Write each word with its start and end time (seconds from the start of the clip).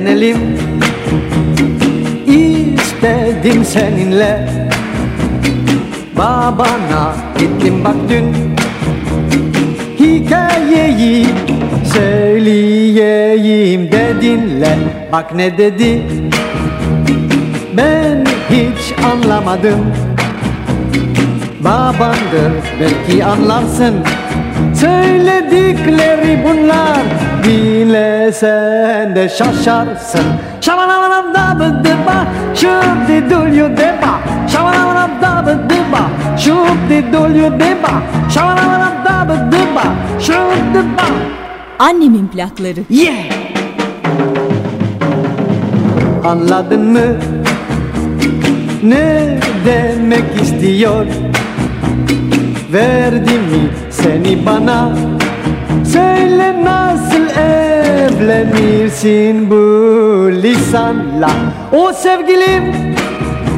evlenelim 0.00 0.38
İstedim 2.26 3.64
seninle. 3.64 4.48
Babana 6.16 7.14
gittim 7.38 7.84
bak 7.84 7.96
dün. 8.08 8.34
Hikayeyi 9.98 11.26
söyleyeyim 11.94 13.92
de 13.92 14.14
dinle. 14.20 14.78
Bak 15.12 15.34
ne 15.34 15.58
dedi? 15.58 16.02
Ben 17.76 18.24
hiç 18.50 19.04
anlamadım. 19.12 19.86
Babandır 21.60 22.52
belki 22.80 23.24
anlarsın 23.24 23.94
Söyledikleri 24.80 26.44
bunlar 26.44 27.00
Dile 27.44 28.32
sen 28.32 29.16
de 29.16 29.28
şaşarsın 29.28 30.24
Şamanam 30.60 31.34
da 31.34 31.56
bıdıba 31.60 32.26
Şubdi 32.54 33.30
dulyu 33.30 33.76
deba 33.76 34.20
Şamanam 34.52 35.10
da 35.22 35.46
bıdıba 35.46 36.10
Şubdi 36.38 37.12
dulyu 37.12 37.60
deba 37.60 38.02
Şamanam 38.34 39.04
da 39.04 39.28
bıdıba 39.28 39.84
Şubdi 40.20 40.78
ba 40.96 41.04
Annemin 41.78 42.26
plakları. 42.26 42.80
Yeah! 42.90 43.14
Anladın 46.24 46.92
mı? 46.92 47.16
Ne 48.82 49.38
demek 49.66 50.42
istiyor? 50.42 51.06
Verdi 52.72 53.32
mi 53.32 53.70
seni 54.02 54.46
bana? 54.46 54.88
Söyle 55.92 56.64
nasıl 56.64 57.40
evlenirsin 57.40 59.50
bu 59.50 59.54
lisanla? 60.32 61.30
O 61.72 61.92
sevgilim 61.92 62.64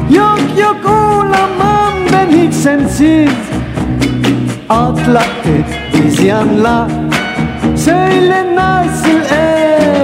Yok 0.09 0.39
yok 0.61 0.85
olamam 0.85 1.93
ben 2.13 2.27
hiç 2.37 2.53
sensiz 2.53 3.29
Atlattık 4.69 5.65
isyanla 6.07 6.87
Söyle 7.75 8.55
nasıl 8.55 9.19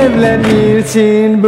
evlenirsin 0.01 1.43
bu 1.43 1.47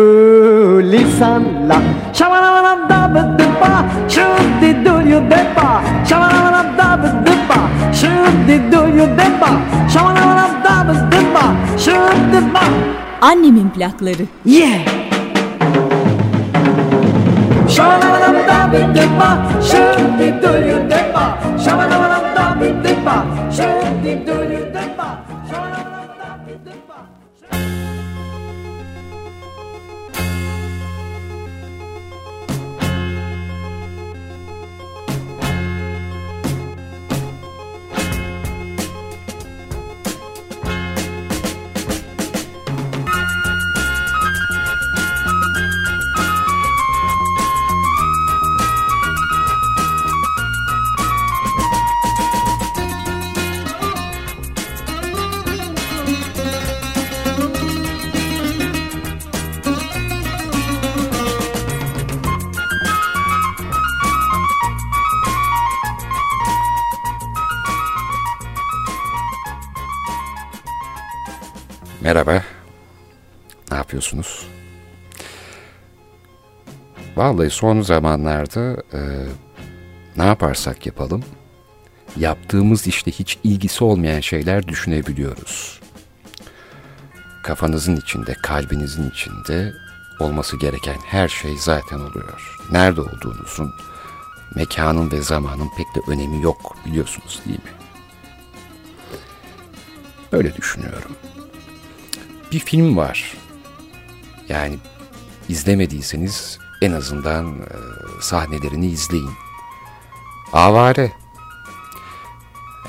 lisanla 0.83 1.75
Şamanam 2.13 2.89
da 2.89 3.11
bıdıba 3.15 3.85
Şubdi 4.09 4.85
duyu 4.85 5.21
deba 5.21 5.81
Şamanam 6.09 6.65
da 6.77 6.99
bıdıba 7.03 7.30
Şubdi 8.01 8.71
duyu 8.71 9.03
deba 9.17 9.49
Şamanam 9.93 10.51
da 10.63 10.87
bıdıba 10.87 11.43
Şubdi 11.77 12.53
ba 12.53 12.61
Annemin 13.21 13.69
plakları. 13.69 14.25
Yeah! 14.45 14.79
Şamanam 17.69 18.35
da 18.35 18.71
bıdıba 18.71 19.37
Şubdi 19.61 20.41
duyu 20.43 20.89
deba 20.89 21.39
Şamanam 21.65 22.23
da 22.35 22.55
bıdıba 22.61 23.25
Şubdi 23.51 24.27
duyu 24.27 24.59
deba 24.59 24.70
Merhaba. 72.11 72.43
Ne 73.71 73.77
yapıyorsunuz? 73.77 74.47
Vallahi 77.15 77.49
son 77.49 77.81
zamanlarda 77.81 78.83
e, 78.93 78.99
ne 80.17 80.25
yaparsak 80.25 80.85
yapalım 80.85 81.23
yaptığımız 82.17 82.87
işte 82.87 83.11
hiç 83.11 83.39
ilgisi 83.43 83.83
olmayan 83.83 84.19
şeyler 84.19 84.67
düşünebiliyoruz. 84.67 85.79
Kafanızın 87.43 87.95
içinde, 87.95 88.33
kalbinizin 88.33 89.09
içinde 89.09 89.73
olması 90.19 90.59
gereken 90.59 90.97
her 91.05 91.27
şey 91.27 91.57
zaten 91.57 91.99
oluyor. 91.99 92.57
Nerede 92.71 93.01
olduğunuzun, 93.01 93.73
mekanın 94.55 95.11
ve 95.11 95.21
zamanın 95.21 95.69
pek 95.77 95.85
de 95.95 96.11
önemi 96.11 96.41
yok 96.41 96.77
biliyorsunuz 96.85 97.41
değil 97.45 97.59
mi? 97.59 97.71
Öyle 100.31 100.55
düşünüyorum 100.55 101.15
bir 102.51 102.59
film 102.59 102.97
var. 102.97 103.33
Yani 104.49 104.75
izlemediyseniz 105.49 106.59
en 106.81 106.91
azından 106.91 107.47
e, 107.47 107.67
sahnelerini 108.21 108.87
izleyin. 108.87 109.31
Avare. 110.53 111.11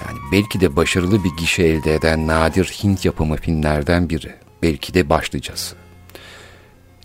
Yani 0.07 0.19
belki 0.33 0.61
de 0.61 0.77
başarılı 0.77 1.25
bir 1.25 1.31
gişe 1.39 1.63
elde 1.63 1.95
eden 1.95 2.27
nadir 2.27 2.65
Hint 2.65 3.05
yapımı 3.05 3.37
filmlerden 3.37 4.11
biri. 4.11 4.35
Belki 4.63 4.95
de 4.95 5.09
başlıcası. 5.09 5.77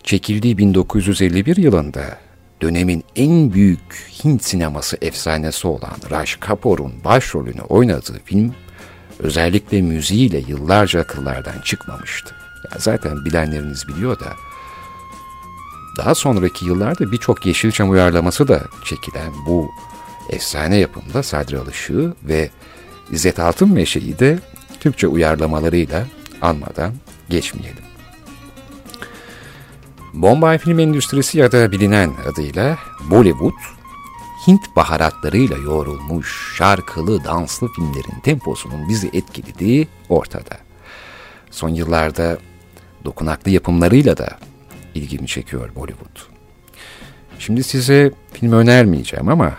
Çekildiği 0.02 0.58
1951 0.58 1.56
yılında 1.56 2.18
dönemin 2.62 3.04
en 3.16 3.52
büyük 3.52 4.10
Hint 4.24 4.44
sineması 4.44 4.98
efsanesi 5.00 5.68
olan 5.68 5.96
Raj 6.10 6.36
Kapoor'un 6.36 7.04
başrolünü 7.04 7.60
oynadığı 7.60 8.20
film 8.24 8.54
özellikle 9.18 9.82
müziğiyle 9.82 10.38
yıllarca 10.38 11.00
akıllardan 11.00 11.60
çıkmamıştı. 11.64 12.37
Ya 12.64 12.78
zaten 12.78 13.24
bilenleriniz 13.24 13.88
biliyor 13.88 14.20
da 14.20 14.32
daha 15.98 16.14
sonraki 16.14 16.66
yıllarda 16.66 17.12
birçok 17.12 17.46
Yeşilçam 17.46 17.90
uyarlaması 17.90 18.48
da 18.48 18.62
çekilen 18.84 19.32
bu 19.46 19.70
efsane 20.30 20.76
yapımda 20.76 21.22
Sadri 21.22 21.58
Alışığı 21.58 22.14
ve 22.24 22.50
İzzet 23.10 23.38
Altınmeşe'yi 23.38 24.18
de 24.18 24.38
Türkçe 24.80 25.06
uyarlamalarıyla 25.06 26.06
anmadan 26.42 26.92
geçmeyelim. 27.28 27.84
Bombay 30.14 30.58
film 30.58 30.78
endüstrisi 30.78 31.38
ya 31.38 31.52
da 31.52 31.72
bilinen 31.72 32.12
adıyla 32.32 32.78
Bollywood, 33.10 33.54
Hint 34.46 34.76
baharatlarıyla 34.76 35.56
yoğrulmuş 35.56 36.56
şarkılı 36.56 37.24
danslı 37.24 37.68
filmlerin 37.68 38.20
temposunun 38.22 38.88
bizi 38.88 39.10
etkilediği 39.12 39.88
ortada. 40.08 40.67
Son 41.50 41.68
yıllarda 41.68 42.38
dokunaklı 43.04 43.50
yapımlarıyla 43.50 44.16
da 44.16 44.28
ilgimi 44.94 45.26
çekiyor 45.26 45.74
Bollywood. 45.74 46.18
Şimdi 47.38 47.64
size 47.64 48.12
film 48.32 48.52
önermeyeceğim 48.52 49.28
ama 49.28 49.52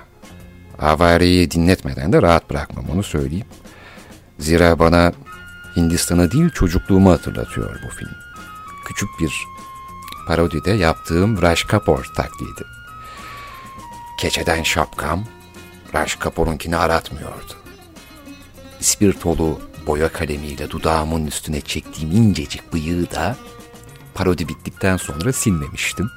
Avare'yi 0.79 1.51
dinletmeden 1.51 2.13
de 2.13 2.21
rahat 2.21 2.49
bırakmam 2.49 2.85
onu 2.93 3.03
söyleyeyim. 3.03 3.47
Zira 4.39 4.79
bana 4.79 5.13
Hindistan'ı 5.75 6.31
değil 6.31 6.49
çocukluğumu 6.49 7.11
hatırlatıyor 7.11 7.79
bu 7.85 7.95
film. 7.95 8.15
Küçük 8.87 9.09
bir 9.19 9.33
parodide 10.27 10.71
yaptığım 10.71 11.41
Raj 11.41 11.63
Kapoor 11.63 12.11
taklidi. 12.15 12.63
Keçeden 14.19 14.63
şapkam 14.63 15.25
Raj 15.95 16.15
Kapoor'unkini 16.15 16.77
aratmıyordu. 16.77 17.53
İspirtolu 18.79 19.59
boya 19.89 20.09
kalemiyle 20.09 20.69
dudağımın 20.69 21.27
üstüne 21.27 21.61
çektiğim 21.61 22.11
incecik 22.11 22.73
bıyığı 22.73 23.11
da 23.11 23.35
parodi 24.13 24.47
bittikten 24.47 24.97
sonra 24.97 25.33
silmemiştim. 25.33 26.09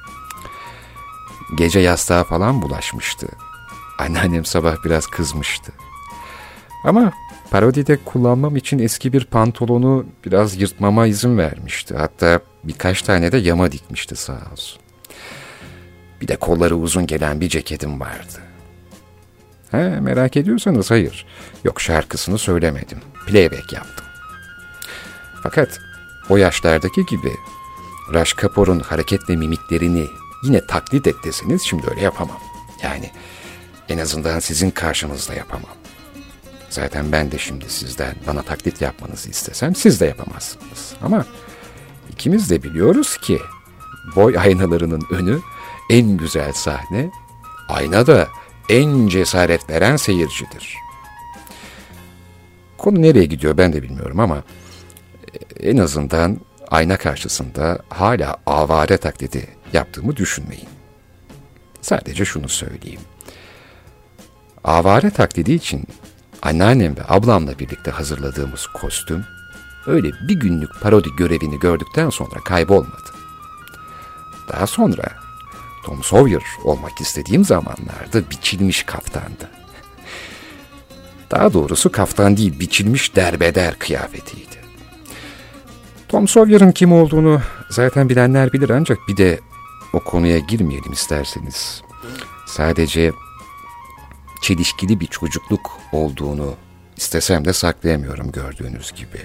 Gece 1.57 1.79
yastığa 1.79 2.23
falan 2.23 2.61
bulaşmıştı. 2.61 3.27
Anneannem 3.99 4.45
sabah 4.45 4.75
biraz 4.85 5.07
kızmıştı. 5.07 5.71
Ama 6.83 7.11
parodide 7.51 7.97
kullanmam 8.05 8.55
için 8.55 8.79
eski 8.79 9.13
bir 9.13 9.25
pantolonu 9.25 10.05
biraz 10.25 10.61
yırtmama 10.61 11.07
izin 11.07 11.37
vermişti. 11.37 11.95
Hatta 11.97 12.39
birkaç 12.63 13.01
tane 13.01 13.31
de 13.31 13.37
yama 13.37 13.71
dikmişti 13.71 14.15
sağ 14.15 14.41
olsun. 14.51 14.81
Bir 16.21 16.27
de 16.27 16.35
kolları 16.35 16.75
uzun 16.75 17.07
gelen 17.07 17.41
bir 17.41 17.49
ceketim 17.49 17.99
vardı. 17.99 18.52
He, 19.73 19.99
merak 19.99 20.37
ediyorsanız 20.37 20.91
hayır. 20.91 21.25
Yok 21.63 21.81
şarkısını 21.81 22.37
söylemedim. 22.37 22.97
Playback 23.27 23.73
yaptım. 23.73 24.05
Fakat 25.43 25.79
o 26.29 26.37
yaşlardaki 26.37 27.05
gibi 27.05 27.31
Raj 28.13 28.33
Kapoor'un 28.33 28.79
hareket 28.79 29.29
ve 29.29 29.35
mimiklerini 29.35 30.05
yine 30.43 30.67
taklit 30.67 31.07
et 31.07 31.15
deseniz 31.23 31.61
şimdi 31.63 31.87
öyle 31.89 32.01
yapamam. 32.01 32.39
Yani 32.83 33.11
en 33.89 33.97
azından 33.97 34.39
sizin 34.39 34.71
karşınızda 34.71 35.33
yapamam. 35.33 35.75
Zaten 36.69 37.11
ben 37.11 37.31
de 37.31 37.37
şimdi 37.37 37.69
sizden 37.69 38.15
bana 38.27 38.41
taklit 38.41 38.81
yapmanızı 38.81 39.29
istesem 39.29 39.75
siz 39.75 40.01
de 40.01 40.05
yapamazsınız. 40.05 40.93
Ama 41.01 41.25
ikimiz 42.11 42.49
de 42.49 42.63
biliyoruz 42.63 43.17
ki 43.17 43.39
boy 44.15 44.37
aynalarının 44.37 45.01
önü 45.11 45.39
en 45.89 46.17
güzel 46.17 46.53
sahne, 46.53 47.11
ayna 47.69 48.07
da 48.07 48.27
en 48.69 49.07
cesaret 49.07 49.69
veren 49.69 49.95
seyircidir. 49.95 50.77
Konu 52.77 53.01
nereye 53.01 53.25
gidiyor 53.25 53.57
ben 53.57 53.73
de 53.73 53.83
bilmiyorum 53.83 54.19
ama 54.19 54.43
en 55.59 55.77
azından 55.77 56.39
ayna 56.67 56.97
karşısında 56.97 57.79
hala 57.89 58.37
avare 58.45 58.97
taklidi 58.97 59.47
yaptığımı 59.73 60.17
düşünmeyin. 60.17 60.67
Sadece 61.81 62.25
şunu 62.25 62.49
söyleyeyim. 62.49 63.01
Avare 64.63 65.09
taklidi 65.09 65.53
için 65.53 65.83
anneannem 66.41 66.97
ve 66.97 67.01
ablamla 67.07 67.59
birlikte 67.59 67.91
hazırladığımız 67.91 68.67
kostüm 68.67 69.25
öyle 69.87 70.11
bir 70.27 70.39
günlük 70.39 70.81
parodi 70.81 71.09
görevini 71.17 71.59
gördükten 71.59 72.09
sonra 72.09 72.39
kaybolmadı. 72.39 73.13
Daha 74.51 74.67
sonra 74.67 75.22
Tom 75.83 76.03
Sawyer 76.03 76.43
olmak 76.63 77.01
istediğim 77.01 77.45
zamanlarda 77.45 78.29
biçilmiş 78.31 78.83
kaftandı. 78.83 79.49
Daha 81.31 81.53
doğrusu 81.53 81.91
kaftan 81.91 82.37
değil 82.37 82.59
biçilmiş 82.59 83.15
derbeder 83.15 83.79
kıyafetiydi. 83.79 84.63
Tom 86.09 86.27
Sawyer'ın 86.27 86.71
kim 86.71 86.93
olduğunu 86.93 87.41
zaten 87.69 88.09
bilenler 88.09 88.53
bilir 88.53 88.69
ancak 88.69 88.97
bir 89.07 89.17
de 89.17 89.39
o 89.93 89.99
konuya 89.99 90.39
girmeyelim 90.39 90.91
isterseniz. 90.91 91.81
Sadece 92.47 93.11
çelişkili 94.41 94.99
bir 94.99 95.07
çocukluk 95.07 95.71
olduğunu 95.91 96.55
istesem 96.97 97.45
de 97.45 97.53
saklayamıyorum 97.53 98.31
gördüğünüz 98.31 98.91
gibi. 98.91 99.19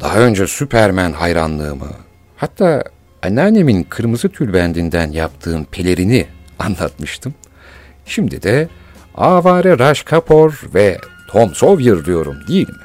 Daha 0.00 0.18
önce 0.18 0.46
Süpermen 0.46 1.12
hayranlığımı, 1.12 1.90
hatta 2.36 2.84
anneannemin 3.22 3.82
kırmızı 3.82 4.28
tülbendinden 4.28 5.10
yaptığım 5.10 5.64
pelerini 5.64 6.26
anlatmıştım. 6.58 7.34
Şimdi 8.06 8.42
de 8.42 8.68
Avare 9.14 9.78
Raj 9.78 10.02
Kapoor 10.02 10.60
ve 10.74 10.98
Tom 11.28 11.54
Sawyer 11.54 12.04
diyorum 12.04 12.36
değil 12.48 12.68
mi? 12.68 12.84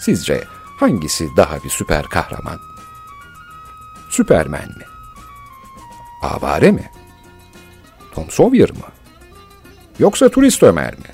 Sizce 0.00 0.44
hangisi 0.80 1.28
daha 1.36 1.64
bir 1.64 1.68
süper 1.68 2.04
kahraman? 2.04 2.58
Süpermen 4.10 4.68
mi? 4.68 4.84
Avare 6.22 6.72
mi? 6.72 6.90
Tom 8.14 8.30
Sawyer 8.30 8.70
mı? 8.70 8.86
Yoksa 9.98 10.28
turist 10.28 10.62
Ömer 10.62 10.94
mi? 10.94 11.04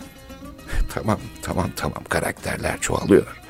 tamam, 0.95 1.19
tamam, 1.43 1.71
tamam 1.77 2.05
karakterler 2.09 2.81
çoğalıyor. 2.81 3.46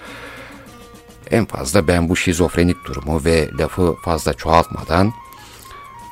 En 1.31 1.47
fazla 1.47 1.89
ben 1.89 2.09
bu 2.09 2.17
şizofrenik 2.17 2.85
durumu 2.85 3.25
ve 3.25 3.49
lafı 3.59 3.95
fazla 4.05 4.35
çoğaltmadan 4.35 5.13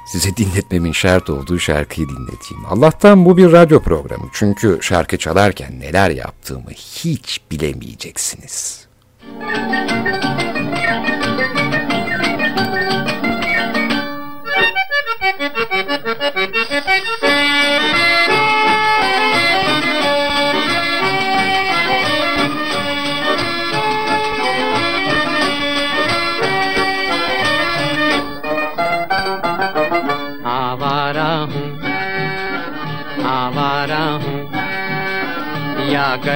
size 0.06 0.36
dinletmemin 0.36 0.92
şart 0.92 1.30
olduğu 1.30 1.58
şarkıyı 1.58 2.08
dinleteyim. 2.08 2.64
Allah'tan 2.68 3.24
bu 3.24 3.36
bir 3.36 3.52
radyo 3.52 3.82
programı. 3.82 4.28
Çünkü 4.32 4.78
şarkı 4.82 5.18
çalarken 5.18 5.80
neler 5.80 6.10
yaptığımı 6.10 6.70
hiç 6.70 7.40
bilemeyeceksiniz. 7.50 8.86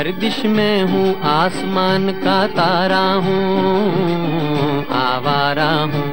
गर्दिश 0.09 0.37
में 0.47 0.83
हूँ, 0.83 1.09
आसमान 1.23 2.11
का 2.25 2.37
तारा 2.49 3.01
हूँ, 3.25 4.87
आवारा 4.91 5.69
हूँ 5.93 6.05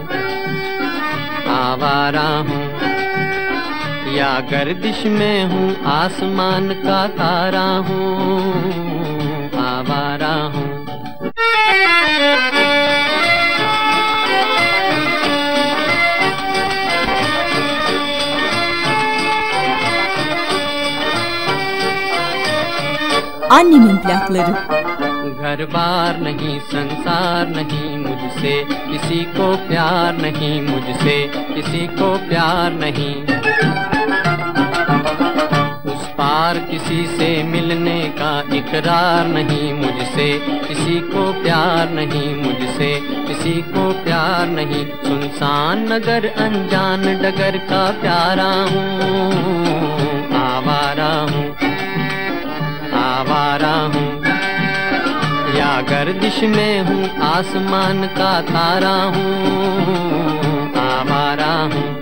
आवारा 1.54 2.28
हूँ। 2.48 2.64
या 4.16 4.34
गर्दिश 4.52 5.06
में 5.06 5.46
हूँ, 5.46 5.76
आसमान 5.94 6.70
का 6.84 7.08
तारा 7.16 7.66
हूँ, 7.88 9.50
आवारा 9.64 10.34
हूँ। 10.56 10.76
Annemin 23.50 24.02
plakları. 24.02 24.54
घर 25.46 25.64
बार 25.74 26.20
नहीं 26.22 26.60
संसार 26.70 27.48
नहीं 27.48 27.98
मुझसे 27.98 28.54
किसी 28.70 29.20
को 29.36 29.48
प्यार 29.68 30.18
नहीं 30.22 30.62
मुझसे 30.62 31.18
किसी 31.54 31.86
को 31.98 32.08
प्यार 32.30 32.74
नहीं 32.74 33.14
उस 35.94 36.08
पार 36.18 36.60
किसी 36.72 37.06
से 37.18 37.30
मिलने 37.52 38.00
का 38.20 38.34
इकरार 38.58 39.28
नहीं 39.38 39.74
मुझसे 39.84 40.28
किसी 40.68 41.00
को 41.14 41.32
प्यार 41.44 41.94
नहीं 42.00 42.36
मुझसे 42.42 42.92
किसी 43.28 43.56
को 43.72 43.88
प्यार 44.04 44.48
नहीं 44.58 44.86
सुनसान 45.06 45.88
नगर 45.94 46.30
अनजान 46.48 47.08
डगर 47.24 47.58
का 47.72 47.86
प्यारा 48.02 48.52
हूँ 48.74 50.15
गर्दिश 56.26 56.44
में 56.50 56.80
हूँ 56.82 57.10
आसमान 57.24 58.08
का 58.18 58.32
तारा 58.42 58.96
हूँ 59.16 60.74
आवारा 60.82 61.54
हूँ। 61.74 61.95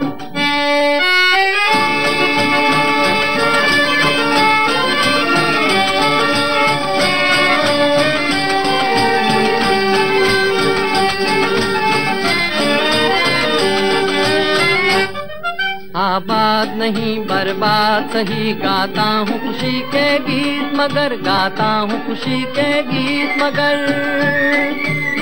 आबाद 16.63 16.77
नहीं, 16.77 17.13
बर्बाद 17.19 18.09
सही 18.09 18.53
गाता 18.53 19.03
हूँ 19.19 19.37
खुशी 19.39 19.79
के 19.91 20.07
गीत, 20.19 20.75
मगर 20.75 21.15
गाता 21.21 21.65
हूँ 21.81 21.97
खुशी 22.05 22.41
के 22.55 22.67
गीत, 22.83 23.31
मगर। 23.41 23.81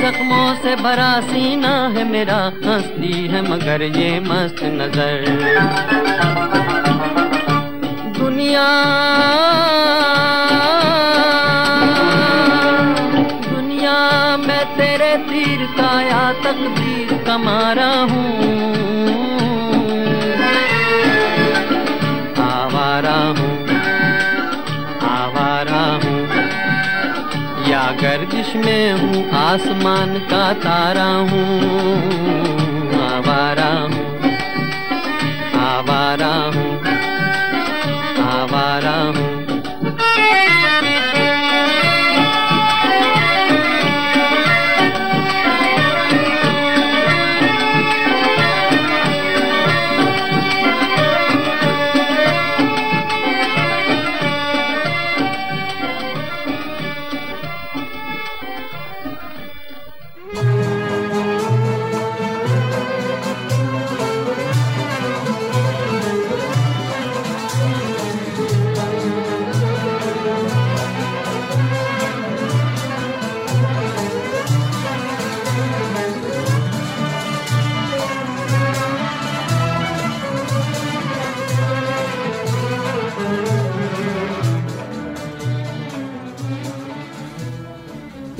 जख्मों 0.01 0.48
से 0.55 0.75
भरा 0.75 1.10
सीना 1.21 1.74
है 1.95 2.03
मेरा, 2.03 2.38
हंसती 2.65 3.13
है 3.27 3.41
मगर 3.50 3.83
ये 3.98 4.10
मस्त 4.19 4.63
नज़र। 4.75 5.25
दुनिया 8.19 8.67
दुनिया 13.50 13.98
मैं 14.38 14.63
तेरे 14.77 15.15
तीर 15.25 15.65
का 15.79 15.91
या 16.01 16.24
कमा 17.25 17.62
रहा 17.74 18.01
हूँ। 18.03 18.81
गर्दिश 28.51 28.65
में 28.65 28.91
हूँ 28.93 29.29
आसमान 29.31 30.17
का 30.20 30.53
तारा 30.53 31.08
हूँ। 31.31 32.50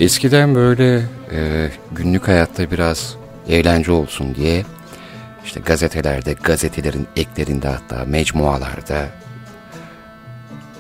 Eskiden 0.02 0.56
böyle 0.56 1.04
e, 1.32 1.70
günlük 1.92 2.28
hayatta 2.28 2.72
biraz 2.72 3.16
eğlence 3.48 3.92
olsun 3.92 4.36
diye 4.36 4.66
işte 5.46 5.60
gazetelerde, 5.60 6.34
gazetelerin 6.44 7.08
eklerinde 7.16 7.68
hatta 7.68 8.06
mecmualarda 8.06 8.98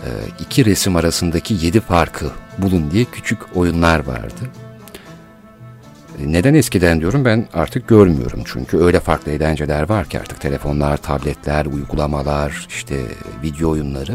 e, 0.06 0.10
iki 0.40 0.66
resim 0.66 0.96
arasındaki 0.96 1.66
yedi 1.66 1.80
farkı 1.80 2.26
bulun 2.58 2.92
diye 2.92 3.06
küçük 3.06 3.58
oyunlar 3.58 4.00
vardı. 4.00 4.50
E, 6.20 6.32
neden 6.32 6.54
eskiden 6.54 7.00
diyorum 7.00 7.26
ben 7.26 7.48
artık 7.54 7.88
görmüyorum 7.88 8.42
çünkü 8.46 8.78
öyle 8.78 9.00
farklı 9.00 9.32
eğlenceler 9.32 9.90
var 9.90 10.06
ki 10.06 10.20
artık 10.20 10.42
telefonlar, 10.42 10.98
tabletler, 10.98 11.66
uygulamalar, 11.66 12.66
işte 12.70 12.96
video 13.44 13.70
oyunları. 13.70 14.14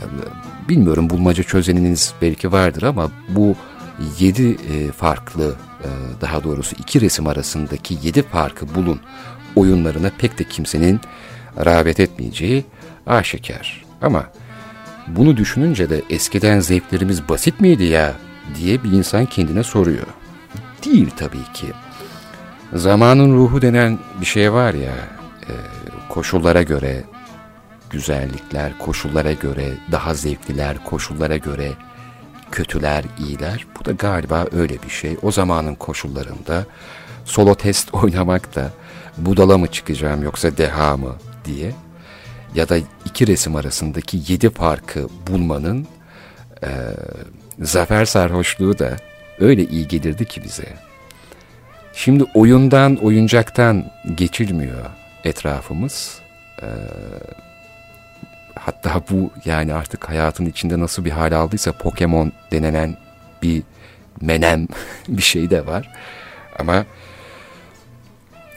E, 0.00 0.04
bilmiyorum 0.68 1.10
bulmaca 1.10 1.42
çözeniniz 1.42 2.14
belki 2.22 2.52
vardır 2.52 2.82
ama 2.82 3.10
bu 3.28 3.56
yedi 4.18 4.50
e, 4.50 4.92
farklı 4.92 5.54
daha 6.20 6.44
doğrusu 6.44 6.76
iki 6.78 7.00
resim 7.00 7.26
arasındaki 7.26 7.98
yedi 8.02 8.22
farkı 8.22 8.74
bulun 8.74 9.00
oyunlarına 9.56 10.10
pek 10.18 10.38
de 10.38 10.44
kimsenin 10.44 11.00
rağbet 11.64 12.00
etmeyeceği 12.00 12.64
aşikar. 13.06 13.84
Ama 14.02 14.24
bunu 15.08 15.36
düşününce 15.36 15.90
de 15.90 16.02
eskiden 16.10 16.60
zevklerimiz 16.60 17.28
basit 17.28 17.60
miydi 17.60 17.84
ya 17.84 18.14
diye 18.58 18.84
bir 18.84 18.92
insan 18.92 19.26
kendine 19.26 19.62
soruyor. 19.62 20.06
Değil 20.84 21.10
tabii 21.16 21.52
ki. 21.54 21.66
Zamanın 22.72 23.36
ruhu 23.36 23.62
denen 23.62 23.98
bir 24.20 24.26
şey 24.26 24.52
var 24.52 24.74
ya, 24.74 24.94
e, 25.42 25.52
koşullara 26.08 26.62
göre 26.62 27.04
güzellikler, 27.90 28.78
koşullara 28.78 29.32
göre 29.32 29.68
daha 29.92 30.14
zevkliler, 30.14 30.84
koşullara 30.84 31.36
göre 31.36 31.72
kötüler, 32.54 33.04
iyiler. 33.18 33.66
Bu 33.80 33.84
da 33.84 33.92
galiba 33.92 34.46
öyle 34.52 34.82
bir 34.82 34.90
şey. 34.90 35.16
O 35.22 35.32
zamanın 35.32 35.74
koşullarında 35.74 36.66
solo 37.24 37.54
test 37.54 37.94
oynamak 37.94 38.54
da 38.54 38.70
budala 39.16 39.58
mı 39.58 39.66
çıkacağım 39.66 40.22
yoksa 40.22 40.56
deha 40.56 40.96
mı 40.96 41.16
diye 41.44 41.72
ya 42.54 42.68
da 42.68 42.76
iki 43.04 43.26
resim 43.26 43.56
arasındaki 43.56 44.20
yedi 44.28 44.50
farkı 44.50 45.08
bulmanın 45.26 45.86
e, 46.62 46.68
zafer 47.60 48.04
sarhoşluğu 48.04 48.78
da 48.78 48.96
öyle 49.40 49.64
iyi 49.64 49.88
gelirdi 49.88 50.24
ki 50.24 50.42
bize. 50.44 50.68
Şimdi 51.92 52.24
oyundan, 52.34 52.96
oyuncaktan 52.96 53.90
geçilmiyor 54.14 54.84
etrafımız. 55.24 56.18
E, 56.62 56.68
hatta 58.66 59.02
bu 59.10 59.30
yani 59.44 59.74
artık 59.74 60.08
hayatın 60.08 60.46
içinde 60.46 60.80
nasıl 60.80 61.04
bir 61.04 61.10
hal 61.10 61.32
aldıysa 61.32 61.72
Pokemon 61.72 62.32
denenen 62.52 62.96
bir 63.42 63.62
menem 64.20 64.68
bir 65.08 65.22
şey 65.22 65.50
de 65.50 65.66
var. 65.66 65.90
Ama 66.58 66.84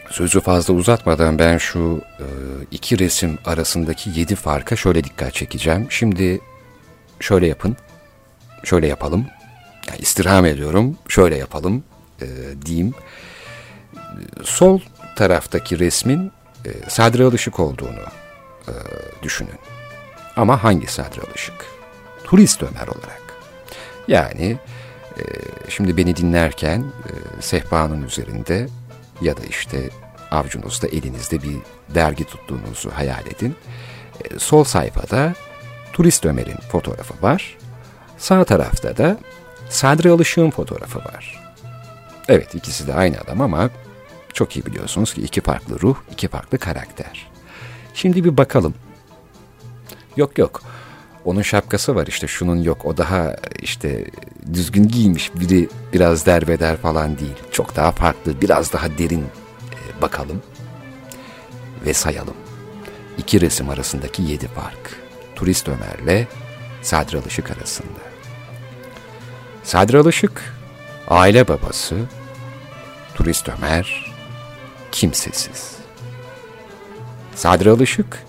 Sözü 0.09 0.41
fazla 0.41 0.73
uzatmadan 0.73 1.39
ben 1.39 1.57
şu 1.57 2.01
e, 2.19 2.25
iki 2.71 2.99
resim 2.99 3.37
arasındaki 3.45 4.19
yedi 4.19 4.35
farka 4.35 4.75
şöyle 4.75 5.03
dikkat 5.03 5.33
çekeceğim. 5.33 5.87
Şimdi 5.89 6.39
şöyle 7.19 7.47
yapın, 7.47 7.77
şöyle 8.63 8.87
yapalım. 8.87 9.25
Yani 9.87 9.99
istirham 9.99 10.45
ediyorum, 10.45 10.97
şöyle 11.07 11.37
yapalım 11.37 11.83
e, 12.21 12.25
diyeyim. 12.65 12.93
Sol 14.43 14.79
taraftaki 15.15 15.79
resmin 15.79 16.31
e, 16.65 16.89
Sadri 16.89 17.23
Alışık 17.23 17.59
olduğunu 17.59 18.03
e, 18.67 18.73
düşünün. 19.23 19.59
Ama 20.37 20.63
hangi 20.63 20.87
Sadri 20.87 21.21
Alışık? 21.21 21.65
Turist 22.23 22.63
Ömer 22.63 22.87
olarak. 22.87 23.21
Yani 24.07 24.57
e, 25.17 25.23
şimdi 25.69 25.97
beni 25.97 26.15
dinlerken 26.15 26.79
e, 26.79 27.41
sehpanın 27.41 28.03
üzerinde 28.03 28.67
ya 29.21 29.37
da 29.37 29.41
işte 29.49 29.89
avcunuzda 30.31 30.87
elinizde 30.87 31.43
bir 31.43 31.57
dergi 31.95 32.23
tuttuğunuzu 32.23 32.91
hayal 32.91 33.27
edin. 33.27 33.55
E, 34.23 34.39
sol 34.39 34.63
sayfada 34.63 35.33
Turist 35.93 36.25
Ömer'in 36.25 36.57
fotoğrafı 36.71 37.13
var. 37.21 37.57
Sağ 38.17 38.43
tarafta 38.43 38.97
da 38.97 39.17
Sadri 39.69 40.09
Alışık'ın 40.09 40.49
fotoğrafı 40.49 40.99
var. 40.99 41.43
Evet 42.27 42.55
ikisi 42.55 42.87
de 42.87 42.93
aynı 42.93 43.17
adam 43.17 43.41
ama 43.41 43.69
çok 44.33 44.55
iyi 44.57 44.65
biliyorsunuz 44.65 45.13
ki 45.13 45.21
iki 45.21 45.41
farklı 45.41 45.79
ruh, 45.81 45.95
iki 46.11 46.27
farklı 46.27 46.57
karakter. 46.57 47.27
Şimdi 47.93 48.23
bir 48.23 48.37
bakalım. 48.37 48.73
Yok 50.17 50.37
yok. 50.37 50.61
Onun 51.25 51.41
şapkası 51.41 51.95
var 51.95 52.07
işte 52.07 52.27
şunun 52.27 52.61
yok. 52.61 52.85
O 52.85 52.97
daha 52.97 53.35
işte 53.61 54.05
düzgün 54.53 54.87
giymiş 54.87 55.31
biri 55.35 55.69
biraz 55.93 56.25
derbeder 56.25 56.77
falan 56.77 57.19
değil. 57.19 57.35
Çok 57.51 57.75
daha 57.75 57.91
farklı, 57.91 58.41
biraz 58.41 58.73
daha 58.73 58.97
derin 58.97 59.21
e, 59.71 60.01
bakalım 60.01 60.41
ve 61.85 61.93
sayalım. 61.93 62.33
İki 63.17 63.41
resim 63.41 63.69
arasındaki 63.69 64.23
yedi 64.23 64.47
fark. 64.47 64.95
Turist 65.35 65.67
Ömer'le 65.67 66.27
Sadri 66.81 67.17
Alışık 67.17 67.51
arasında. 67.51 67.99
Sadri 69.63 69.97
Alışık, 69.97 70.53
aile 71.07 71.47
babası, 71.47 71.95
Turist 73.15 73.49
Ömer, 73.49 74.13
kimsesiz. 74.91 75.71
Sadri 77.35 77.69
Alışık, 77.69 78.26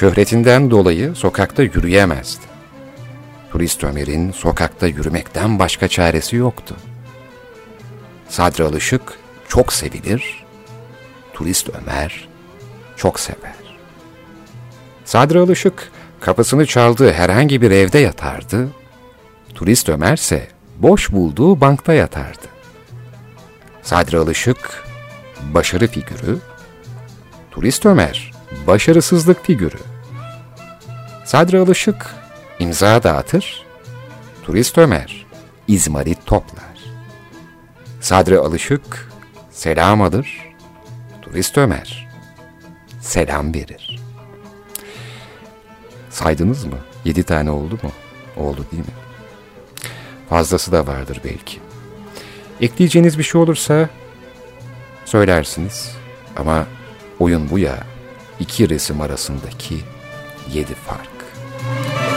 şöhretinden 0.00 0.70
dolayı 0.70 1.14
sokakta 1.14 1.62
yürüyemezdi. 1.62 2.44
Turist 3.52 3.84
Ömer'in 3.84 4.30
sokakta 4.30 4.86
yürümekten 4.86 5.58
başka 5.58 5.88
çaresi 5.88 6.36
yoktu. 6.36 6.76
Sadri 8.28 8.64
Alışık 8.64 9.02
çok 9.48 9.72
sevilir, 9.72 10.44
Turist 11.34 11.70
Ömer 11.82 12.28
çok 12.96 13.20
sever. 13.20 13.78
Sadri 15.04 15.38
Alışık 15.38 15.90
kapısını 16.20 16.66
çaldığı 16.66 17.12
herhangi 17.12 17.62
bir 17.62 17.70
evde 17.70 17.98
yatardı, 17.98 18.68
Turist 19.54 19.88
Ömer 19.88 20.16
ise 20.16 20.48
boş 20.78 21.12
bulduğu 21.12 21.60
bankta 21.60 21.94
yatardı. 21.94 22.46
Sadri 23.82 24.18
Alışık 24.18 24.84
başarı 25.54 25.86
figürü, 25.86 26.38
Turist 27.50 27.86
Ömer 27.86 28.32
başarısızlık 28.66 29.44
figürü. 29.44 29.89
Sadri 31.30 31.58
Alışık 31.58 32.14
imza 32.58 33.02
dağıtır, 33.02 33.66
Turist 34.42 34.78
Ömer 34.78 35.26
izmarit 35.68 36.26
toplar. 36.26 36.78
Sadri 38.00 38.38
Alışık 38.38 39.08
selam 39.50 40.02
alır, 40.02 40.52
Turist 41.22 41.58
Ömer 41.58 42.08
selam 43.00 43.54
verir. 43.54 44.00
Saydınız 46.10 46.64
mı? 46.64 46.78
Yedi 47.04 47.22
tane 47.22 47.50
oldu 47.50 47.78
mu? 47.82 47.92
Oldu 48.36 48.66
değil 48.72 48.82
mi? 48.82 48.94
Fazlası 50.28 50.72
da 50.72 50.86
vardır 50.86 51.20
belki. 51.24 51.58
Ekleyeceğiniz 52.60 53.18
bir 53.18 53.24
şey 53.24 53.40
olursa 53.40 53.88
söylersiniz. 55.04 55.96
Ama 56.36 56.66
oyun 57.18 57.50
bu 57.50 57.58
ya, 57.58 57.78
iki 58.40 58.68
resim 58.68 59.00
arasındaki 59.00 59.80
yedi 60.52 60.74
fark. 60.74 61.09
Bye. 61.62 62.09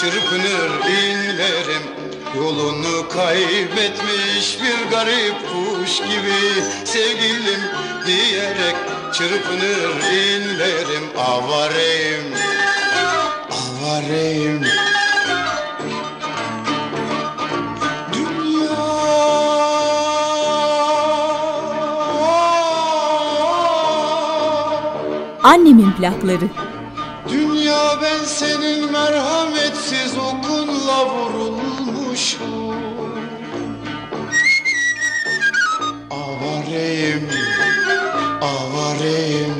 Çırpınır 0.00 0.70
inlerim 0.88 1.82
Yolunu 2.36 3.08
kaybetmiş 3.08 4.58
bir 4.62 4.90
garip 4.90 5.34
kuş 5.52 5.98
gibi 5.98 6.64
Sevgilim 6.84 7.60
diyerek 8.06 8.76
çırpınır 9.12 10.12
inlerim 10.12 11.04
Avareyim, 11.18 12.34
avareyim. 13.50 14.64
Annemin 25.42 25.92
plakları. 25.92 26.48
Dünya 27.28 27.98
ben 28.02 28.24
senin 28.24 28.94
merhametsiz 29.90 30.18
okunla 30.18 31.06
vurulmuşum 31.06 32.50
Avareyim, 36.10 37.28
avareyim. 38.40 39.54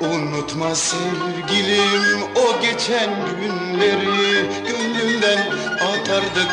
Unutma 0.00 0.74
sevgilim 0.74 2.22
o 2.36 2.62
geçen 2.62 3.10
günleri. 3.40 4.46
Gönlümden 4.68 5.46
atardık 5.80 6.50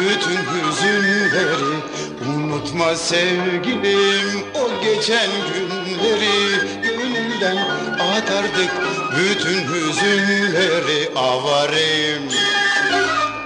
bütün 0.00 0.36
hüzünleri 0.36 1.99
Unutma 2.50 2.96
sevgilim 2.96 4.44
o 4.54 4.84
geçen 4.84 5.30
günleri. 5.54 6.82
Gönlümden 6.82 7.56
atardık 7.98 8.70
bütün 9.16 9.62
hüzünleri. 9.68 11.08
Avareyim, 11.16 12.22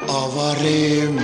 avareyim 0.09 1.21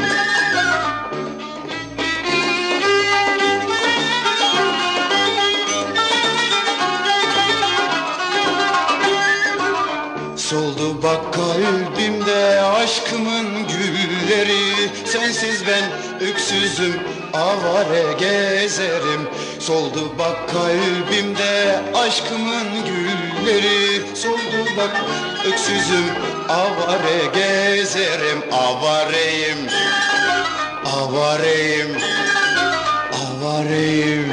Soldu 10.36 11.02
bak 11.02 11.34
kalbimde 11.34 12.60
aşkımın 12.60 13.46
gülleri. 13.68 14.90
Sensiz 15.04 15.66
ben 15.66 15.84
öksüzüm 16.28 16.94
avare 17.34 18.12
gezerim. 18.18 19.28
Soldu 19.60 20.18
bak 20.18 20.48
kalbimde 20.48 21.80
aşkımın 21.94 22.66
gülleri. 22.84 24.16
Soldu 24.16 24.70
bak 24.76 25.04
öksüzüm 25.46 26.04
avare 26.48 27.26
gezerim. 27.34 28.42
Avareyim, 28.52 29.58
avareyim, 30.84 31.96
avareyim, 33.12 34.32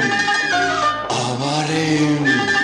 avareyim 1.10 2.57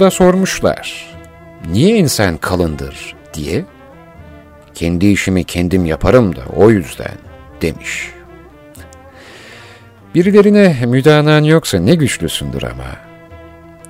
Kurda 0.00 0.10
sormuşlar. 0.10 1.06
Niye 1.70 1.98
insan 1.98 2.36
kalındır 2.36 3.14
diye. 3.34 3.64
Kendi 4.74 5.06
işimi 5.06 5.44
kendim 5.44 5.84
yaparım 5.84 6.36
da 6.36 6.40
o 6.56 6.70
yüzden 6.70 7.14
demiş. 7.62 8.10
Birilerine 10.14 10.76
müdahalan 10.86 11.44
yoksa 11.44 11.78
ne 11.78 11.94
güçlüsündür 11.94 12.62
ama. 12.62 12.96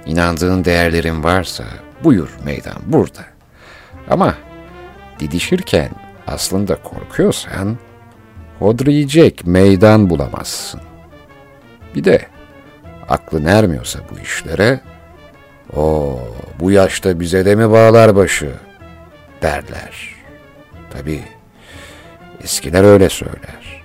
İnandığın 0.06 0.64
değerlerin 0.64 1.24
varsa 1.24 1.64
buyur 2.04 2.28
meydan 2.44 2.78
burada. 2.86 3.24
Ama 4.10 4.34
didişirken 5.20 5.90
aslında 6.26 6.76
korkuyorsan 6.76 7.78
hodriyecek 8.58 9.46
meydan 9.46 10.10
bulamazsın. 10.10 10.80
Bir 11.94 12.04
de 12.04 12.26
aklın 13.08 13.44
ermiyorsa 13.44 13.98
bu 14.10 14.18
işlere 14.18 14.80
o 15.76 16.18
bu 16.60 16.70
yaşta 16.70 17.20
bize 17.20 17.44
de 17.44 17.54
mi 17.54 17.70
bağlar 17.70 18.16
başı 18.16 18.50
derler. 19.42 20.14
Tabii 20.90 21.22
eskiler 22.44 22.84
öyle 22.84 23.08
söyler. 23.08 23.82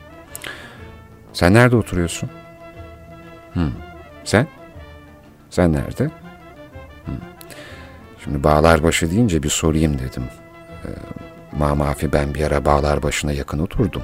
Sen 1.34 1.54
nerede 1.54 1.76
oturuyorsun? 1.76 2.30
Hı. 3.54 3.70
Sen? 4.24 4.48
Sen 5.50 5.74
nerede? 5.74 6.04
Hı. 7.06 7.12
Şimdi 8.24 8.44
bağlar 8.44 8.84
başı 8.84 9.12
deyince 9.12 9.44
bir 9.44 9.50
sorayım 9.50 10.00
dedim. 10.00 10.24
Ee, 10.86 10.90
Mamafi 11.58 12.14
ben 12.14 12.34
bir 12.34 12.44
ara 12.44 12.66
bağlar 12.66 13.04
başına 13.04 13.32
yakın 13.32 13.60
oturdum. 13.60 14.02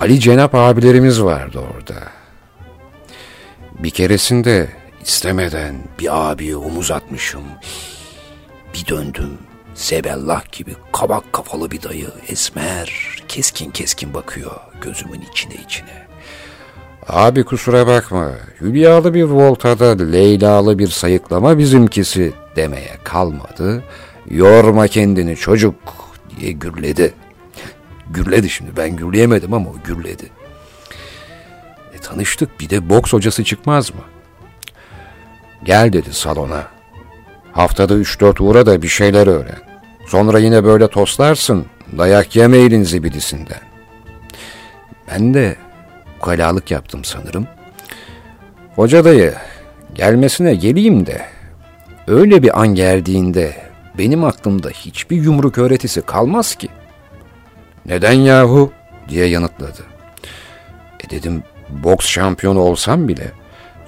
Ali 0.00 0.20
Cenap 0.20 0.54
abilerimiz 0.54 1.22
vardı 1.22 1.60
orada. 1.74 1.94
Bir 3.78 3.90
keresinde 3.90 4.68
istemeden 5.04 5.74
bir 5.98 6.30
abiye 6.30 6.56
omuz 6.56 6.90
atmışım. 6.90 7.42
Bir 8.74 8.86
döndüm. 8.86 9.38
Zebellah 9.74 10.52
gibi 10.52 10.74
kabak 10.92 11.32
kafalı 11.32 11.70
bir 11.70 11.82
dayı 11.82 12.08
esmer 12.28 13.16
keskin 13.28 13.70
keskin 13.70 14.14
bakıyor 14.14 14.52
gözümün 14.80 15.24
içine 15.32 15.54
içine. 15.54 16.06
Abi 17.08 17.44
kusura 17.44 17.86
bakma 17.86 18.30
Hülyalı 18.60 19.14
bir 19.14 19.22
voltada 19.22 20.04
Leyla'lı 20.04 20.78
bir 20.78 20.88
sayıklama 20.88 21.58
bizimkisi 21.58 22.32
demeye 22.56 22.96
kalmadı. 23.04 23.82
Yorma 24.30 24.88
kendini 24.88 25.36
çocuk 25.36 25.74
diye 26.40 26.52
gürledi. 26.52 27.14
Gürledi 28.10 28.50
şimdi 28.50 28.70
ben 28.76 28.96
gürleyemedim 28.96 29.54
ama 29.54 29.70
o 29.70 29.74
gürledi. 29.84 30.30
E, 31.94 31.98
tanıştık 31.98 32.60
bir 32.60 32.70
de 32.70 32.88
boks 32.88 33.12
hocası 33.12 33.44
çıkmaz 33.44 33.94
mı? 33.94 34.00
Gel 35.64 35.92
dedi 35.92 36.12
salona. 36.12 36.66
Haftada 37.52 37.94
üç 37.94 38.20
dört 38.20 38.40
uğra 38.40 38.66
da 38.66 38.82
bir 38.82 38.88
şeyler 38.88 39.26
öğren. 39.26 39.58
Sonra 40.06 40.38
yine 40.38 40.64
böyle 40.64 40.88
toslarsın. 40.88 41.66
Dayak 41.98 42.36
yemeyin 42.36 42.82
zibidisinden. 42.82 43.60
Ben 45.10 45.34
de 45.34 45.56
ukalalık 46.18 46.70
yaptım 46.70 47.04
sanırım. 47.04 47.46
Hoca 48.76 49.04
dayı 49.04 49.34
gelmesine 49.94 50.54
geleyim 50.54 51.06
de 51.06 51.22
öyle 52.06 52.42
bir 52.42 52.60
an 52.60 52.68
geldiğinde 52.68 53.56
benim 53.98 54.24
aklımda 54.24 54.68
hiçbir 54.68 55.16
yumruk 55.16 55.58
öğretisi 55.58 56.02
kalmaz 56.02 56.54
ki. 56.54 56.68
Neden 57.86 58.12
yahu 58.12 58.72
diye 59.08 59.26
yanıtladı. 59.26 59.82
E 61.04 61.10
dedim 61.10 61.42
boks 61.68 62.06
şampiyonu 62.06 62.60
olsam 62.60 63.08
bile 63.08 63.32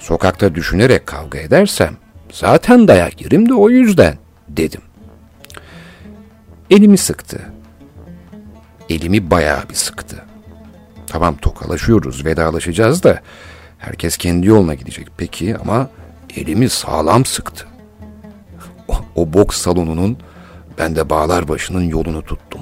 sokakta 0.03 0.55
düşünerek 0.55 1.07
kavga 1.07 1.39
edersem 1.39 1.97
zaten 2.31 2.87
dayak 2.87 3.21
yerim 3.21 3.49
de 3.49 3.53
o 3.53 3.69
yüzden 3.69 4.17
dedim. 4.49 4.81
Elimi 6.69 6.97
sıktı. 6.97 7.41
Elimi 8.89 9.31
bayağı 9.31 9.69
bir 9.69 9.73
sıktı. 9.73 10.25
Tamam 11.07 11.37
tokalaşıyoruz, 11.37 12.25
vedalaşacağız 12.25 13.03
da 13.03 13.21
herkes 13.77 14.17
kendi 14.17 14.47
yoluna 14.47 14.73
gidecek. 14.73 15.07
Peki 15.17 15.57
ama 15.57 15.89
elimi 16.35 16.69
sağlam 16.69 17.25
sıktı. 17.25 17.67
O, 18.87 18.93
o 19.15 19.33
boks 19.33 19.57
salonunun 19.57 20.17
ben 20.77 20.95
de 20.95 21.09
bağlar 21.09 21.47
başının 21.47 21.83
yolunu 21.83 22.21
tuttum. 22.21 22.61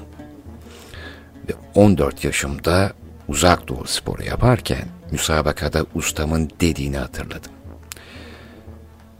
Ve 1.49 1.54
14 1.75 2.23
yaşımda 2.23 2.93
uzak 3.27 3.67
doğu 3.67 3.86
sporu 3.86 4.23
yaparken 4.23 5.00
müsabakada 5.12 5.86
ustamın 5.95 6.52
dediğini 6.62 6.97
hatırladım. 6.97 7.52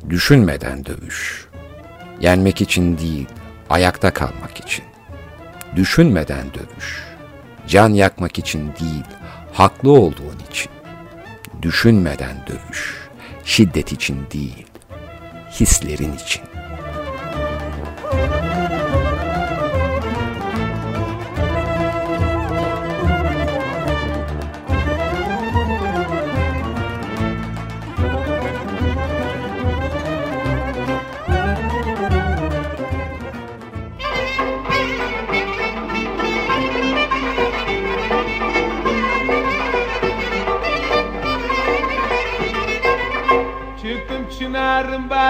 Düşünmeden 0.10 0.86
dövüş. 0.86 1.48
Yenmek 2.22 2.62
için 2.62 2.98
değil, 2.98 3.28
ayakta 3.70 4.14
kalmak 4.14 4.60
için. 4.60 4.86
Düşünmeden 5.76 6.46
dövüş. 6.54 7.04
Can 7.68 7.90
yakmak 7.90 8.40
için 8.40 8.68
değil, 8.80 9.04
haklı 9.54 9.92
olduğun 9.92 10.40
için. 10.50 10.72
Düşünmeden 11.62 12.36
dövüş. 12.48 13.10
Şiddet 13.46 13.92
için 13.92 14.28
değil, 14.34 14.66
hislerin 15.60 16.14
için. 16.14 16.51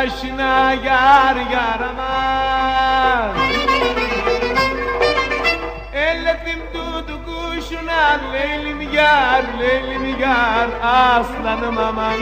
Yar 0.05 1.35
yar 1.51 1.81
aman 1.81 3.35
Elledim 5.93 6.59
dudu 6.73 7.19
kuşuna 7.25 8.19
leylim 8.33 8.81
yar 8.93 9.43
leylim 9.59 10.19
yar 10.19 10.69
aslanım 10.83 11.77
aman. 11.77 12.19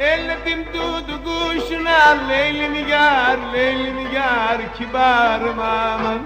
Elledim 0.00 0.64
dudu 0.74 1.24
kuşuna 1.24 2.26
leylim 2.28 2.88
yar 2.88 3.38
leylim 3.52 4.12
yar 4.14 4.74
kibarım 4.78 5.58
aman. 5.58 6.20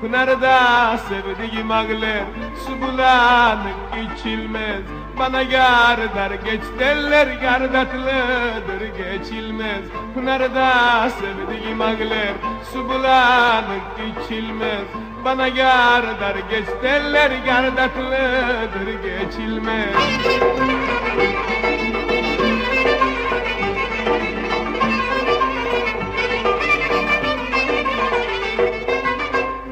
Pınarda 0.00 0.98
sevdiğim 1.08 1.70
ağlar 1.70 2.24
Su 2.66 2.82
bulanık 2.82 3.76
içilmez 3.94 4.97
Bana 5.18 5.42
yar 5.42 5.98
dar 6.16 6.30
geç 6.30 6.60
derler 6.78 7.26
Gardatlıdır 7.26 8.80
geçilmez. 8.98 9.84
Pınarda 10.14 11.10
sevdiğim 11.10 11.80
ağlar 11.80 12.34
Su 12.72 12.88
bulanık 12.88 13.82
içilmez. 14.08 14.84
Bana 15.24 15.46
yar 15.46 16.02
dar 16.20 16.36
geç 16.50 16.66
derler 16.82 17.30
Gardatlıdır 17.46 18.88
geçilmez. 19.02 19.94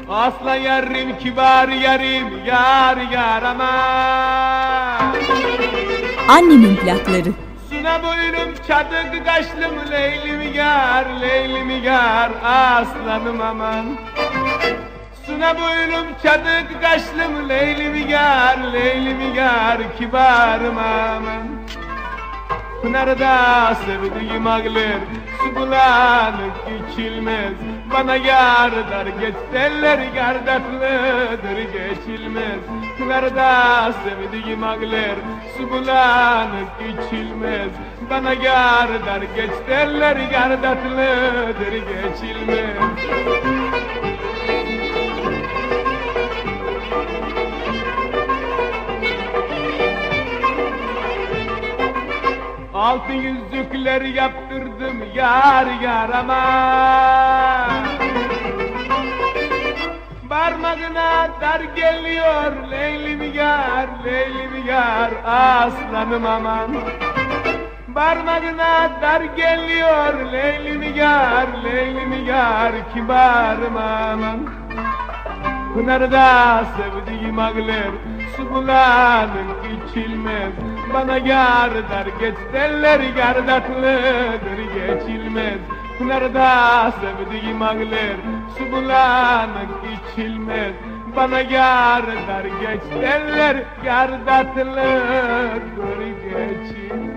Asla 0.09 0.55
yarim 0.55 1.19
kibar 1.19 1.67
yarim 1.67 2.45
yar 2.45 2.97
yar 2.97 3.43
aman 3.43 4.76
Annemin 6.27 6.75
plakları. 6.75 7.31
Suna 7.69 8.03
boylum 8.03 8.53
çadık 8.67 9.25
kaşlım 9.25 9.91
leylim 9.91 10.53
yar 10.53 11.05
leylim 11.21 11.83
yar? 11.83 12.31
Aslanım 12.43 13.41
aman. 13.41 13.85
Suna 15.25 15.55
boylum 15.57 16.07
çadık 16.23 16.81
kaşlım 16.81 17.49
leylim 17.49 18.09
yar 18.09 18.57
leylim 18.73 19.35
yar? 19.35 19.97
Kibarım 19.97 20.77
aman. 20.77 21.47
Pınarda 22.81 23.75
sevdiğim 23.75 24.47
ağlar 24.47 24.99
Su 25.39 25.55
bulanık 25.55 26.55
içilmez. 26.91 27.53
Bana 27.93 28.15
yar 28.15 28.71
dar 28.91 29.05
geç 29.05 29.35
derler 29.53 29.99
Gardatlıdır 30.15 31.57
geçilmez 31.73 32.86
Pınarda 32.97 33.93
sevdiğim 34.03 34.63
ağlar 34.63 35.17
Su 35.57 35.69
bulanık 35.71 36.69
içilmez 36.81 37.71
Bana 38.09 38.33
yar 38.33 39.05
dar 39.05 39.21
geç 39.21 39.51
derler 39.69 40.15
Gardatlıdır 40.31 41.73
geçilmez. 41.73 42.77
Altın 52.73 53.13
yüzükler 53.13 54.01
yaptırdım 54.01 55.03
yar 55.15 55.81
yar 55.81 56.09
ama 56.09 56.43
Parmağına 60.37 61.27
dar 61.41 61.59
geliyor 61.59 62.51
Leylim 62.71 63.33
yar, 63.33 63.87
Leylim 64.05 64.67
yar 64.67 65.11
Aslanım 65.25 66.25
aman. 66.25 66.75
Parmağına 67.93 68.89
dar 69.01 69.21
geliyor 69.21 70.31
Leylim 70.31 70.95
yar, 70.95 71.47
Leylim 71.63 72.25
yar 72.25 72.71
Kibarım 72.93 73.77
aman. 73.77 74.39
Pınarda 75.73 76.65
sevdiğim 76.77 77.39
ağlar 77.39 77.91
Su 78.35 78.53
bulanık 78.53 79.65
içilmez. 79.65 80.53
Bana 80.93 81.17
yar 81.17 81.71
dar 81.89 82.05
geç 82.19 82.35
derler 82.53 82.99
Gardatlıdır 82.99 84.59
geçilmez. 84.75 85.59
Pınarda 85.97 86.91
sevdiğim 87.01 87.61
ağlar 87.61 88.36
Su 88.57 88.71
bulanık 88.71 89.69
içilmez. 89.93 90.73
Bana 91.15 91.39
yar 91.39 92.05
dar 92.27 92.45
geç 92.45 92.81
derler 93.01 93.63
Gardatlıdır 93.83 95.61
geçilmez 95.99 97.16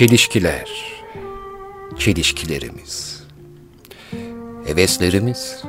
Çelişkiler, 0.00 0.70
çelişkilerimiz, 1.98 3.24
heveslerimiz, 4.66 5.64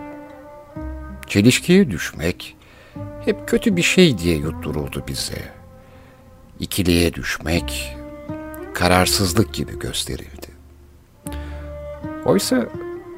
çelişkiye 1.28 1.91
düşmek 1.91 2.58
hep 3.26 3.48
kötü 3.48 3.76
bir 3.76 3.82
şey 3.82 4.17
diye 4.17 4.38
yutturuldu 4.38 5.04
bize. 5.08 5.52
İkiliye 6.60 7.13
düşmek, 7.13 7.98
kararsızlık 8.74 9.54
gibi 9.54 9.80
gösterildi. 9.80 10.48
Oysa 12.26 12.70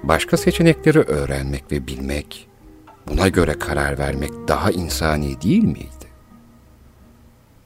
başka 0.03 0.37
seçenekleri 0.37 0.99
öğrenmek 0.99 1.71
ve 1.71 1.87
bilmek, 1.87 2.47
buna 3.07 3.27
göre 3.27 3.59
karar 3.59 3.99
vermek 3.99 4.31
daha 4.47 4.71
insani 4.71 5.41
değil 5.41 5.63
miydi? 5.63 6.07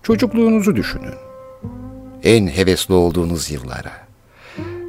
Çocukluğunuzu 0.03 0.75
düşünün 0.75 1.26
en 2.27 2.47
hevesli 2.47 2.93
olduğunuz 2.93 3.51
yıllara, 3.51 4.07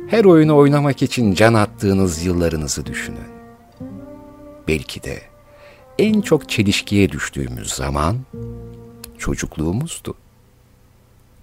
her 0.09 0.25
oyunu 0.25 0.57
oynamak 0.57 1.03
için 1.03 1.35
can 1.35 1.55
attığınız 1.55 2.25
yıllarınızı 2.25 2.87
düşünün. 2.87 3.29
Belki 4.69 5.03
de 5.03 5.23
en 5.99 6.21
çok 6.21 6.49
çelişkiye 6.49 7.13
düştüğümüz 7.13 7.73
zaman 7.73 8.17
çocukluğumuzdu. 9.19 10.15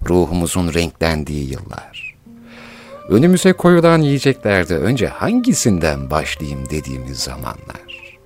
Ruhumuzun 0.10 0.73
renklendiği 0.73 1.51
yıllar. 1.51 2.15
Önümüze 3.10 3.53
koyulan 3.53 4.01
yiyeceklerde 4.01 4.77
önce 4.77 5.08
hangisinden 5.08 6.12
başlayayım 6.12 6.69
dediğimiz 6.69 7.19
zamanlar. 7.19 8.17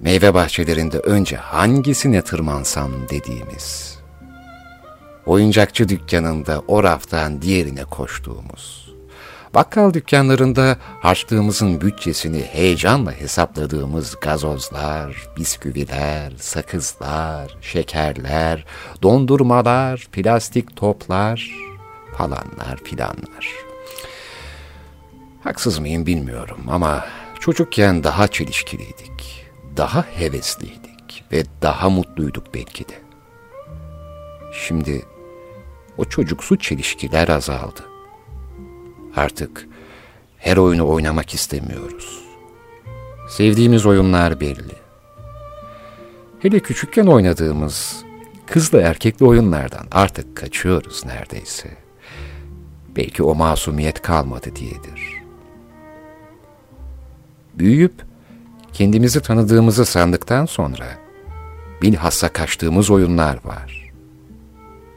meyve 0.00 0.34
bahçelerinde 0.34 0.98
önce 0.98 1.36
hangisine 1.36 2.22
tırmansam 2.22 2.90
dediğimiz, 3.10 3.95
oyuncakçı 5.26 5.88
dükkanında 5.88 6.62
o 6.68 6.82
raftan 6.82 7.42
diğerine 7.42 7.84
koştuğumuz, 7.84 8.92
bakkal 9.54 9.94
dükkanlarında 9.94 10.76
harçlığımızın 11.02 11.80
bütçesini 11.80 12.42
heyecanla 12.42 13.12
hesapladığımız 13.12 14.16
gazozlar, 14.20 15.28
bisküviler, 15.36 16.32
sakızlar, 16.38 17.56
şekerler, 17.60 18.64
dondurmalar, 19.02 20.08
plastik 20.12 20.76
toplar 20.76 21.50
falanlar 22.16 22.76
filanlar. 22.84 23.48
Haksız 25.44 25.78
mıyım 25.78 26.06
bilmiyorum 26.06 26.60
ama 26.68 27.06
çocukken 27.40 28.04
daha 28.04 28.28
çelişkiliydik, 28.28 29.46
daha 29.76 30.02
hevesliydik 30.02 31.24
ve 31.32 31.44
daha 31.62 31.90
mutluyduk 31.90 32.54
belki 32.54 32.88
de. 32.88 32.94
Şimdi 34.52 35.02
o 35.98 36.04
çocuksu 36.04 36.56
çelişkiler 36.56 37.28
azaldı. 37.28 37.80
Artık 39.16 39.68
her 40.38 40.56
oyunu 40.56 40.88
oynamak 40.88 41.34
istemiyoruz. 41.34 42.22
Sevdiğimiz 43.28 43.86
oyunlar 43.86 44.40
belli. 44.40 44.74
Hele 46.38 46.60
küçükken 46.60 47.06
oynadığımız 47.06 48.04
kızla 48.46 48.80
erkekli 48.80 49.26
oyunlardan 49.26 49.86
artık 49.92 50.36
kaçıyoruz 50.36 51.04
neredeyse. 51.06 51.70
Belki 52.96 53.22
o 53.22 53.34
masumiyet 53.34 54.02
kalmadı 54.02 54.56
diyedir. 54.56 55.22
Büyüyüp 57.54 57.94
kendimizi 58.72 59.20
tanıdığımızı 59.20 59.84
sandıktan 59.84 60.46
sonra 60.46 60.86
bilhassa 61.82 62.28
kaçtığımız 62.28 62.90
oyunlar 62.90 63.38
var. 63.44 63.75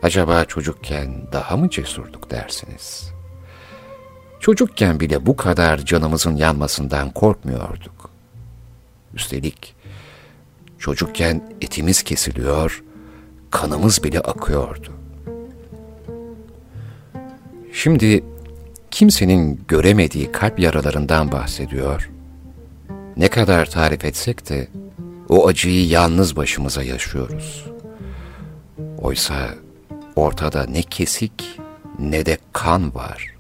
Acaba 0.04 0.46
çocukken 0.46 1.28
daha 1.32 1.58
mı 1.58 1.70
cesurduk 1.70 2.32
dersiniz? 2.32 3.12
Çocukken 4.40 5.00
bile 5.00 5.26
bu 5.26 5.36
kadar 5.36 5.78
canımızın 5.78 6.36
yanmasından 6.36 7.12
korkmuyorduk. 7.12 8.10
Üstelik 9.14 9.76
çocukken 10.78 11.54
etimiz 11.62 12.04
kesiliyor, 12.04 12.84
kanımız 13.52 14.04
bile 14.04 14.20
akıyordu. 14.20 14.92
Şimdi 17.74 18.24
kimsenin 18.92 19.62
göremediği 19.68 20.32
kalp 20.32 20.60
yaralarından 20.60 21.32
bahsediyor. 21.32 22.10
Ne 23.18 23.28
kadar 23.28 23.66
tarif 23.66 24.06
etsek 24.06 24.50
de 24.50 24.68
o 25.30 25.48
acıyı 25.48 25.88
yalnız 25.88 26.36
başımıza 26.36 26.84
yaşıyoruz. 26.84 27.66
Oysa 28.98 29.50
ortada 30.20 30.66
ne 30.66 30.82
kesik 30.82 31.60
ne 32.00 32.26
de 32.26 32.38
kan 32.54 32.96
var. 32.96 33.36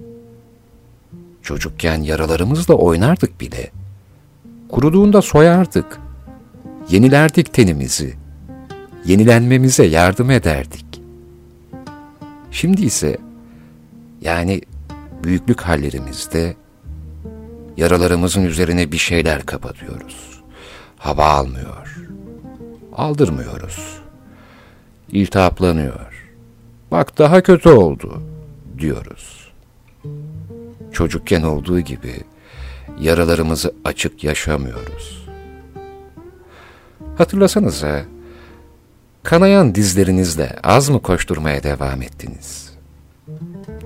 Çocukken 1.42 2.02
yaralarımızla 2.02 2.74
oynardık 2.74 3.42
bile. 3.42 3.72
Kuruduğunda 4.70 5.22
soyardık. 5.22 6.00
Yenilerdik 6.90 7.54
tenimizi. 7.54 8.16
Yenilenmemize 9.06 9.86
yardım 9.86 10.32
ederdik. 10.32 11.02
Şimdi 12.52 12.82
ise 12.82 13.18
yani 14.22 14.62
büyüklük 15.24 15.62
hallerimizde 15.62 16.56
yaralarımızın 17.78 18.44
üzerine 18.44 18.92
bir 18.92 18.98
şeyler 18.98 19.46
kapatıyoruz. 19.46 20.42
Hava 20.98 21.26
almıyor. 21.26 21.98
Aldırmıyoruz. 22.96 24.00
İltihaplanıyor. 25.12 26.19
Bak 26.92 27.18
daha 27.18 27.42
kötü 27.42 27.70
oldu 27.70 28.22
diyoruz. 28.78 29.52
Çocukken 30.92 31.44
olduğu 31.44 31.80
gibi 31.80 32.14
yaralarımızı 33.00 33.74
açık 33.86 34.24
yaşamıyoruz. 34.24 35.28
Hatırlasanıza, 37.18 38.02
kanayan 39.24 39.76
dizlerinizle 39.76 40.56
az 40.64 40.90
mı 40.90 41.02
koşturmaya 41.02 41.64
devam 41.64 42.02
ettiniz? 42.02 42.74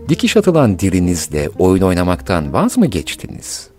Dikiş 0.10 0.38
atılan 0.38 0.80
dilinizle 0.80 1.50
oyun 1.60 1.82
oynamaktan 1.82 2.54
vaz 2.54 2.78
mı 2.78 2.86
geçtiniz? 2.86 3.70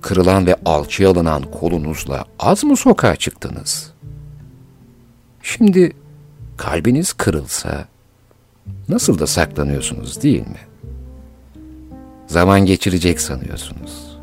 Kırılan 0.00 0.46
ve 0.46 0.56
alçıya 0.64 1.10
alınan 1.10 1.42
kolunuzla 1.42 2.24
az 2.38 2.64
mı 2.64 2.76
sokağa 2.76 3.16
çıktınız? 3.16 3.92
Şimdi 5.42 5.92
kalbiniz 6.56 7.12
kırılsa 7.12 7.89
nasıl 8.88 9.18
da 9.18 9.26
saklanıyorsunuz 9.26 10.22
değil 10.22 10.40
mi? 10.40 10.60
Zaman 12.26 12.66
geçirecek 12.66 13.20
sanıyorsunuz. 13.20 14.18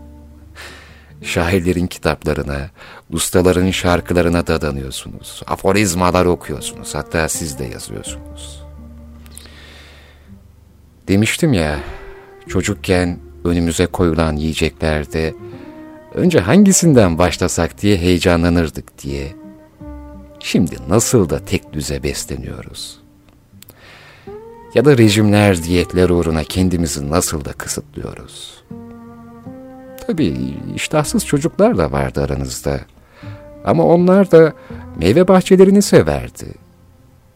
Şairlerin 1.21 1.87
kitaplarına, 1.87 2.69
ustaların 3.13 3.71
şarkılarına 3.71 4.47
dadanıyorsunuz. 4.47 5.41
Aforizmalar 5.47 6.25
okuyorsunuz. 6.25 6.95
Hatta 6.95 7.29
siz 7.29 7.59
de 7.59 7.65
yazıyorsunuz. 7.65 8.63
Demiştim 11.07 11.53
ya, 11.53 11.79
çocukken 12.47 13.19
önümüze 13.43 13.85
koyulan 13.85 14.35
yiyeceklerde 14.35 15.33
önce 16.13 16.39
hangisinden 16.39 17.17
başlasak 17.17 17.81
diye 17.81 17.97
heyecanlanırdık 17.97 19.03
diye. 19.03 19.35
Şimdi 20.39 20.75
nasıl 20.89 21.29
da 21.29 21.45
tek 21.45 21.73
düze 21.73 22.03
besleniyoruz. 22.03 23.06
Ya 24.77 24.85
da 24.85 24.97
rejimler, 24.97 25.63
diyetler 25.63 26.09
uğruna 26.09 26.43
kendimizi 26.43 27.11
nasıl 27.11 27.45
da 27.45 27.53
kısıtlıyoruz. 27.53 28.63
Tabii 30.07 30.55
iştahsız 30.75 31.25
çocuklar 31.25 31.77
da 31.77 31.91
vardı 31.91 32.23
aranızda. 32.23 32.79
Ama 33.65 33.83
onlar 33.83 34.31
da 34.31 34.53
meyve 34.97 35.27
bahçelerini 35.27 35.81
severdi. 35.81 36.53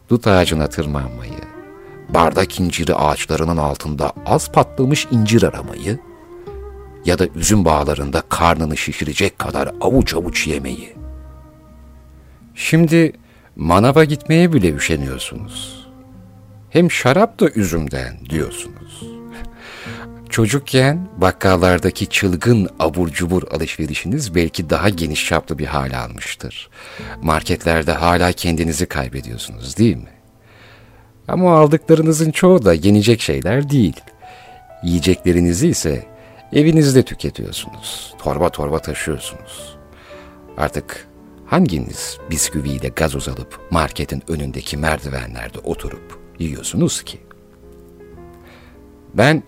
Dut 0.08 0.26
ağacına 0.26 0.66
tırmanmayı, 0.66 1.40
bardak 2.08 2.60
inciri 2.60 2.94
ağaçlarının 2.94 3.56
altında 3.56 4.12
az 4.26 4.52
patlamış 4.52 5.06
incir 5.10 5.42
aramayı 5.42 5.98
ya 7.04 7.18
da 7.18 7.26
üzüm 7.34 7.64
bağlarında 7.64 8.22
karnını 8.28 8.76
şişirecek 8.76 9.38
kadar 9.38 9.70
avuç 9.80 10.14
avuç 10.14 10.46
yemeyi. 10.46 10.94
Şimdi 12.54 13.12
manava 13.56 14.04
gitmeye 14.04 14.52
bile 14.52 14.72
üşeniyorsunuz. 14.72 15.81
Hem 16.72 16.90
şarap 16.90 17.40
da 17.40 17.50
üzümden 17.50 18.16
diyorsunuz. 18.30 19.02
Çocukken 20.30 21.08
bakkallardaki 21.16 22.06
çılgın 22.06 22.68
abur 22.78 23.08
cubur 23.08 23.42
alışverişiniz 23.50 24.34
belki 24.34 24.70
daha 24.70 24.88
geniş 24.88 25.26
çaplı 25.26 25.58
bir 25.58 25.66
hale 25.66 25.96
almıştır. 25.96 26.70
Marketlerde 27.22 27.92
hala 27.92 28.32
kendinizi 28.32 28.86
kaybediyorsunuz 28.86 29.76
değil 29.76 29.96
mi? 29.96 30.12
Ama 31.28 31.58
aldıklarınızın 31.58 32.30
çoğu 32.30 32.64
da 32.64 32.74
yenecek 32.74 33.20
şeyler 33.20 33.70
değil. 33.70 34.00
Yiyeceklerinizi 34.84 35.68
ise 35.68 36.06
evinizde 36.52 37.02
tüketiyorsunuz. 37.02 38.14
Torba 38.18 38.48
torba 38.48 38.78
taşıyorsunuz. 38.78 39.76
Artık 40.56 41.08
hanginiz 41.46 42.18
bisküviyle 42.30 42.88
gazoz 42.88 43.28
alıp 43.28 43.60
marketin 43.70 44.22
önündeki 44.28 44.76
merdivenlerde 44.76 45.58
oturup 45.58 46.21
yiyorsunuz 46.42 47.02
ki? 47.02 47.20
Ben 49.14 49.42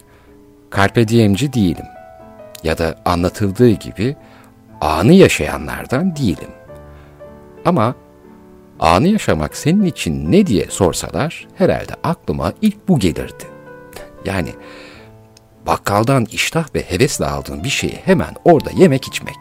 carpe 0.76 1.09
diemci 1.09 1.52
değilim. 1.52 1.87
Ya 2.62 2.78
da 2.78 2.96
anlatıldığı 3.04 3.70
gibi 3.70 4.16
anı 4.80 5.12
yaşayanlardan 5.12 6.16
değilim. 6.16 6.50
Ama 7.64 7.94
anı 8.80 9.09
yaşamak 9.09 9.57
senin 9.57 9.85
için 9.85 10.33
ne 10.33 10.46
diye 10.46 10.66
sorsalar 10.70 11.48
herhalde 11.54 11.92
aklıma 12.02 12.52
ilk 12.62 12.88
bu 12.88 12.98
gelirdi. 12.98 13.44
Yani 14.24 14.48
bakkaldan 15.66 16.24
iştah 16.24 16.74
ve 16.74 16.80
hevesle 16.80 17.26
aldığın 17.26 17.64
bir 17.64 17.68
şeyi 17.68 18.00
hemen 18.04 18.35
orada 18.44 18.70
yemek 18.70 19.04
içmek. 19.07 19.37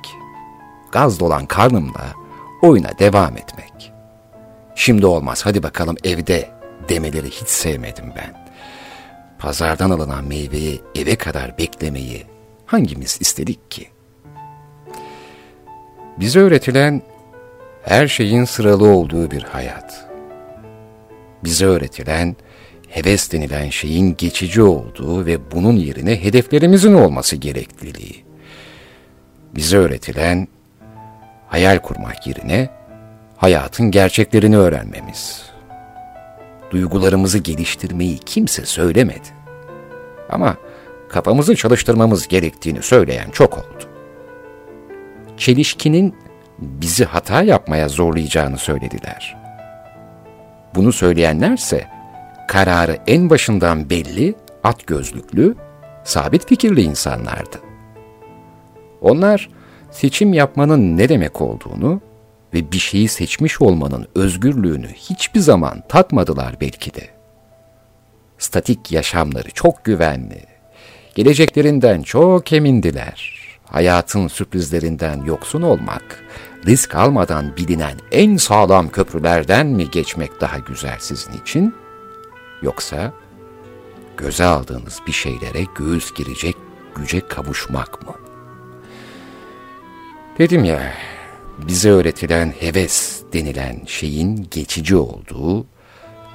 Gaz 0.92 1.20
dolan 1.20 1.46
karnımla 1.46 2.13
oyuna 2.62 3.00
devam 3.00 3.38
etmek. 3.38 3.94
Şimdi 4.76 5.06
olmaz 5.06 5.46
hadi 5.46 5.63
bakalım 5.63 5.96
evde 6.04 6.50
demeleri 6.89 7.30
hiç 7.30 7.48
sevmedim 7.48 8.06
ben. 8.15 8.43
Pazardan 9.39 9.89
alınan 9.89 10.26
meyveyi 10.26 10.82
eve 10.96 11.15
kadar 11.15 11.58
beklemeyi 11.58 12.26
hangimiz 12.65 13.17
istedik 13.22 13.72
ki? 13.72 13.88
Bize 16.19 16.39
öğretilen 16.39 17.02
her 17.84 18.08
şeyin 18.08 18.46
sıralı 18.46 18.88
olduğu 18.88 19.32
bir 19.32 19.43
hayat. 19.43 20.10
Bize 21.43 21.65
öğretilen 21.65 22.36
heves 22.89 23.32
denilen 23.32 23.69
şeyin 23.69 24.15
geçici 24.17 24.62
olduğu 24.62 25.26
ve 25.26 25.52
bunun 25.52 25.76
yerine 25.76 26.24
hedeflerimizin 26.24 26.93
olması 26.93 27.36
gerekliliği. 27.36 28.26
Bize 29.56 29.78
öğretilen 29.78 30.48
hayal 31.48 31.80
kurmak 31.80 32.28
yerine 32.28 32.69
hayatın 33.38 33.91
gerçeklerini 33.91 34.58
öğrenmemiz. 34.58 35.53
Duygularımızı 36.74 37.38
geliştirmeyi 37.38 38.18
kimse 38.18 38.66
söylemedi. 38.66 39.28
Ama 40.30 40.56
kafamızı 41.10 41.56
çalıştırmamız 41.56 42.28
gerektiğini 42.28 42.82
söyleyen 42.82 43.30
çok 43.30 43.58
oldu. 43.58 43.84
Çelişkinin 45.38 46.16
bizi 46.60 47.06
hata 47.06 47.42
yapmaya 47.42 47.90
zorlayacağını 47.90 48.58
söylediler. 48.58 49.38
Bunu 50.76 50.92
söyleyenlerse 50.92 51.88
kararı 52.48 52.98
en 53.08 53.30
başından 53.30 53.90
belli, 53.90 54.36
at 54.64 54.88
gözlüklü, 54.88 55.56
sabit 56.04 56.48
fikirli 56.48 56.82
insanlardı. 56.82 57.58
Onlar 59.02 59.50
seçim 59.92 60.34
yapmanın 60.34 60.98
ne 60.98 61.10
demek 61.10 61.42
olduğunu 61.42 62.02
ve 62.54 62.72
bir 62.72 62.80
şeyi 62.80 63.08
seçmiş 63.08 63.62
olmanın 63.62 64.08
özgürlüğünü 64.16 64.88
hiçbir 64.94 65.39
zaman 65.39 65.84
tatmadılar 65.89 66.56
belki 66.62 66.94
de. 66.94 67.10
Statik 68.38 68.92
yaşamları 68.92 69.52
çok 69.52 69.86
güvenli, 69.86 70.46
geleceklerinden 71.16 72.02
çok 72.02 72.54
emindiler. 72.54 73.34
Hayatın 73.66 74.28
sürprizlerinden 74.28 75.26
yoksun 75.26 75.62
olmak, 75.62 76.24
risk 76.66 76.96
almadan 76.96 77.58
bilinen 77.58 77.98
en 78.12 78.38
sağlam 78.38 78.89
köprülerden 78.89 79.68
mi 79.68 79.92
geçmek 79.92 80.42
daha 80.42 80.58
güzel 80.60 80.98
sizin 81.00 81.34
için? 81.42 81.76
Yoksa 82.62 83.13
göze 84.18 84.46
aldığınız 84.46 85.00
bir 85.08 85.12
şeylere 85.12 85.66
göğüs 85.76 86.13
girecek 86.13 86.56
güce 86.96 87.28
kavuşmak 87.28 88.08
mı? 88.08 88.13
Dedim 90.38 90.63
ya, 90.63 90.94
bize 91.58 91.89
öğretilen 91.89 92.54
heves 92.60 93.22
denilen 93.34 93.82
şeyin 93.86 94.48
geçici 94.52 94.96
olduğu 94.96 95.62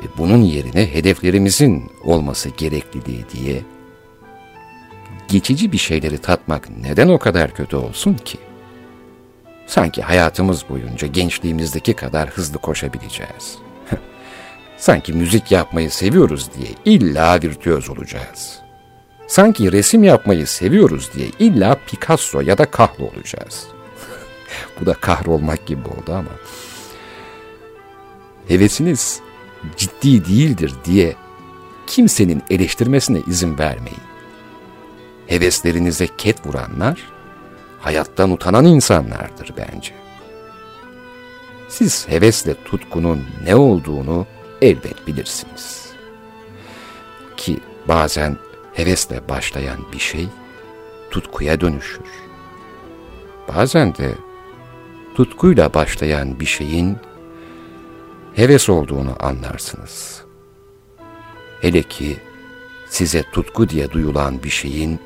ve 0.00 0.04
bunun 0.18 0.42
yerine 0.42 0.94
hedeflerimizin 0.94 1.90
olması 2.04 2.48
gerekliliği 2.48 3.24
diye 3.33 3.62
geçici 5.28 5.72
bir 5.72 5.78
şeyleri 5.78 6.18
tatmak 6.18 6.68
neden 6.83 7.09
o 7.09 7.18
kadar 7.18 7.54
kötü 7.54 7.76
olsun 7.76 8.14
ki? 8.14 8.38
Sanki 9.66 10.02
hayatımız 10.02 10.64
boyunca 10.68 11.09
gençliğimizdeki 11.09 11.94
kadar 11.94 12.28
hızlı 12.28 12.59
koşabileceğiz. 12.59 13.59
Sanki 14.76 15.12
müzik 15.12 15.52
yapmayı 15.52 15.90
seviyoruz 15.90 16.50
diye 16.59 16.68
illa 16.85 17.42
virtüöz 17.42 17.90
olacağız. 17.90 18.59
Sanki 19.26 19.72
resim 19.72 20.04
yapmayı 20.04 20.46
seviyoruz 20.46 21.11
diye 21.14 21.28
illa 21.38 21.76
Picasso 21.87 22.40
ya 22.40 22.59
da 22.59 22.64
Kahlo 22.64 23.04
olacağız. 23.04 23.77
Bu 24.80 24.87
da 24.87 24.94
kahrolmak 24.94 25.66
gibi 25.66 25.88
oldu 25.88 26.12
ama. 26.12 26.30
Hevesiniz 28.48 29.20
ciddi 29.76 30.24
değildir 30.24 30.74
diye 30.84 31.16
kimsenin 31.87 32.42
eleştirmesine 32.50 33.20
izin 33.26 33.58
vermeyin. 33.58 34.02
Heveslerinize 35.26 36.08
ket 36.18 36.46
vuranlar 36.46 37.12
hayattan 37.80 38.30
utanan 38.30 38.64
insanlardır 38.64 39.54
bence. 39.56 39.92
Siz 41.68 42.08
hevesle 42.08 42.54
tutkunun 42.64 43.26
ne 43.44 43.56
olduğunu 43.56 44.26
elbet 44.62 45.06
bilirsiniz. 45.06 45.87
Ki 47.37 47.61
bazen 47.88 48.37
hevesle 48.72 49.28
başlayan 49.28 49.92
bir 49.92 49.98
şey 49.98 50.28
tutkuya 51.11 51.61
dönüşür. 51.61 52.06
Bazen 53.48 53.94
de 53.94 54.14
tutkuyla 55.18 55.74
başlayan 55.74 56.40
bir 56.40 56.46
şeyin 56.46 56.98
heves 58.35 58.68
olduğunu 58.68 59.16
anlarsınız. 59.20 60.22
Hele 61.61 61.83
ki 61.83 62.16
size 62.88 63.22
tutku 63.22 63.68
diye 63.68 63.90
duyulan 63.90 64.42
bir 64.42 64.50
şeyin 64.50 65.00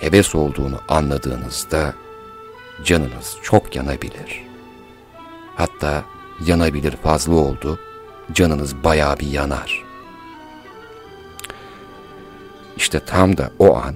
heves 0.00 0.34
olduğunu 0.34 0.80
anladığınızda 0.88 1.94
canınız 2.84 3.36
çok 3.42 3.76
yanabilir. 3.76 4.42
Hatta 5.56 6.04
yanabilir 6.46 6.96
fazla 6.96 7.34
oldu, 7.34 7.78
canınız 8.32 8.84
bayağı 8.84 9.18
bir 9.18 9.30
yanar. 9.30 9.84
İşte 12.76 13.00
tam 13.00 13.36
da 13.36 13.50
o 13.58 13.76
an 13.76 13.94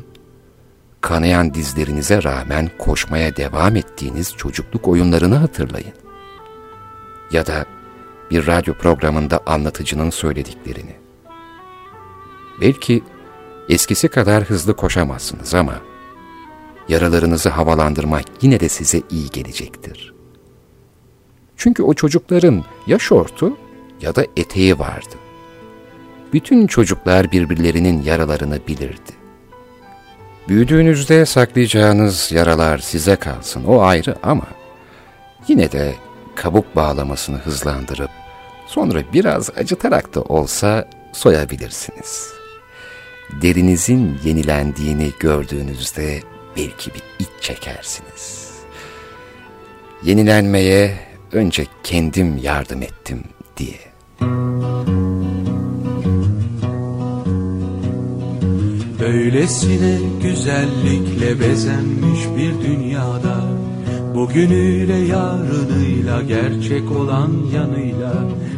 kanayan 1.03 1.55
dizlerinize 1.55 2.23
rağmen 2.23 2.71
koşmaya 2.79 3.37
devam 3.37 3.77
ettiğiniz 3.77 4.35
çocukluk 4.37 4.89
oyunlarını 4.89 5.35
hatırlayın. 5.35 5.93
Ya 7.33 7.47
da 7.47 7.65
bir 8.31 8.47
radyo 8.47 8.75
programında 8.75 9.41
anlatıcının 9.47 10.11
söylediklerini. 10.11 10.97
Belki 12.61 13.03
eskisi 13.69 14.09
kadar 14.09 14.45
hızlı 14.45 14.77
koşamazsınız 14.77 15.55
ama 15.55 15.75
yaralarınızı 16.89 17.49
havalandırmak 17.49 18.25
yine 18.43 18.61
de 18.61 18.69
size 18.69 19.03
iyi 19.11 19.31
gelecektir. 19.31 20.15
Çünkü 21.57 21.83
o 21.83 21.95
çocukların 21.95 22.65
ya 22.87 22.99
şortu 22.99 23.57
ya 24.01 24.15
da 24.15 24.27
eteği 24.37 24.79
vardı. 24.79 25.15
Bütün 26.33 26.67
çocuklar 26.67 27.33
birbirlerinin 27.33 28.03
yaralarını 28.03 28.61
bilirdi. 28.69 29.22
Büyüdüğünüzde 30.49 31.27
saklayacağınız 31.27 32.33
yaralar 32.33 32.79
size 32.79 33.17
kalsın 33.17 33.65
o 33.65 33.81
ayrı 33.81 34.17
ama 34.23 34.47
yine 35.49 35.73
de 35.73 35.95
kabuk 36.35 36.77
bağlamasını 36.77 37.37
hızlandırıp 37.37 38.11
sonra 38.67 39.03
biraz 39.13 39.51
acıtarak 39.51 40.15
da 40.15 40.23
olsa 40.23 40.89
soyabilirsiniz. 41.13 42.33
Derinizin 43.43 44.19
yenilendiğini 44.25 45.11
gördüğünüzde 45.21 46.21
belki 46.57 46.91
bir 46.95 47.03
iç 47.19 47.29
çekersiniz. 47.41 48.51
Yenilenmeye 50.03 50.99
önce 51.33 51.67
kendim 51.83 52.37
yardım 52.37 52.83
ettim 52.83 53.25
diye. 53.57 53.79
Böylesine 59.13 59.99
güzellikle 60.23 61.41
bezenmiş 61.41 62.21
bir 62.37 62.69
dünyada 62.69 63.41
Bugünüyle 64.15 64.97
yarınıyla 64.97 66.23
gerçek 66.23 66.91
olan 66.91 67.31
yanıyla 67.55 68.13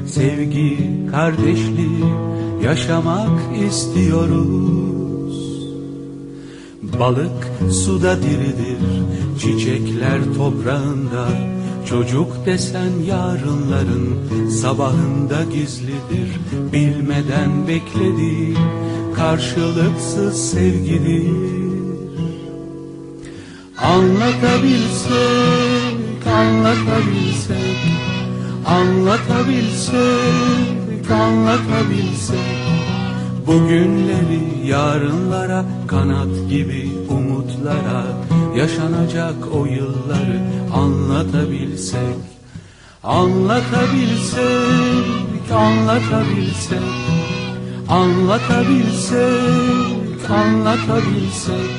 Sevgi, 0.06 0.78
kardeşliği 1.10 2.04
yaşamak 2.64 3.40
istiyoruz. 3.68 5.34
Balık 7.00 7.50
suda 7.70 8.16
diridir, 8.22 8.78
çiçekler 9.40 10.20
toprağında 10.36 11.28
Çocuk 11.88 12.46
desen 12.46 12.92
yarınların 13.06 14.48
sabahında 14.48 15.42
gizlidir 15.52 16.40
Bilmeden 16.72 17.68
beklediği 17.68 18.56
karşılıksız 19.16 20.50
sevgidir. 20.50 21.54
Anlatabilsek, 23.78 25.16
anlatabilsek 26.26 27.94
Anlatabilsek, 28.66 30.00
anlatabilsek. 31.10 32.38
Bugünleri 33.46 34.66
yarınlara 34.66 35.64
kanat 35.86 36.50
gibi 36.50 36.88
umutlara 37.10 38.04
Yaşanacak 38.56 39.34
o 39.54 39.66
yılları 39.66 40.40
anlatabilsek 40.74 42.16
Anlatabilsek, 43.02 44.42
anlatabilsek 45.52 46.78
Anlatabilsek, 47.88 49.20
anlatabilsek. 50.30 51.70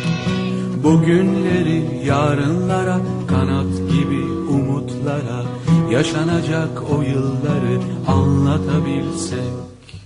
Bugünleri 0.84 2.06
yarınlara 2.06 3.00
kanat 3.28 3.92
gibi 3.92 4.24
umutlara 4.50 5.44
Yaşanacak 5.92 6.84
o 6.92 7.02
yılları 7.02 7.80
anlatabilsek. 8.08 9.40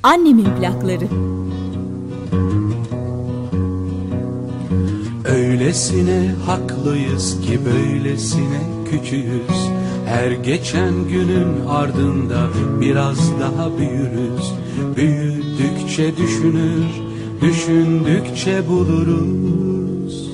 Annemin 0.03 0.47
plakları 0.59 1.07
Öylesine 5.59 6.35
haklıyız 6.45 7.41
ki 7.41 7.59
böylesine 7.65 8.61
küçüğüz. 8.91 9.69
Her 10.05 10.31
geçen 10.31 10.93
günün 11.09 11.65
ardında 11.67 12.47
biraz 12.81 13.39
daha 13.39 13.77
büyürüz. 13.77 14.53
Büyüdükçe 14.95 16.17
düşünür, 16.17 16.85
düşündükçe 17.41 18.67
buluruz. 18.67 20.29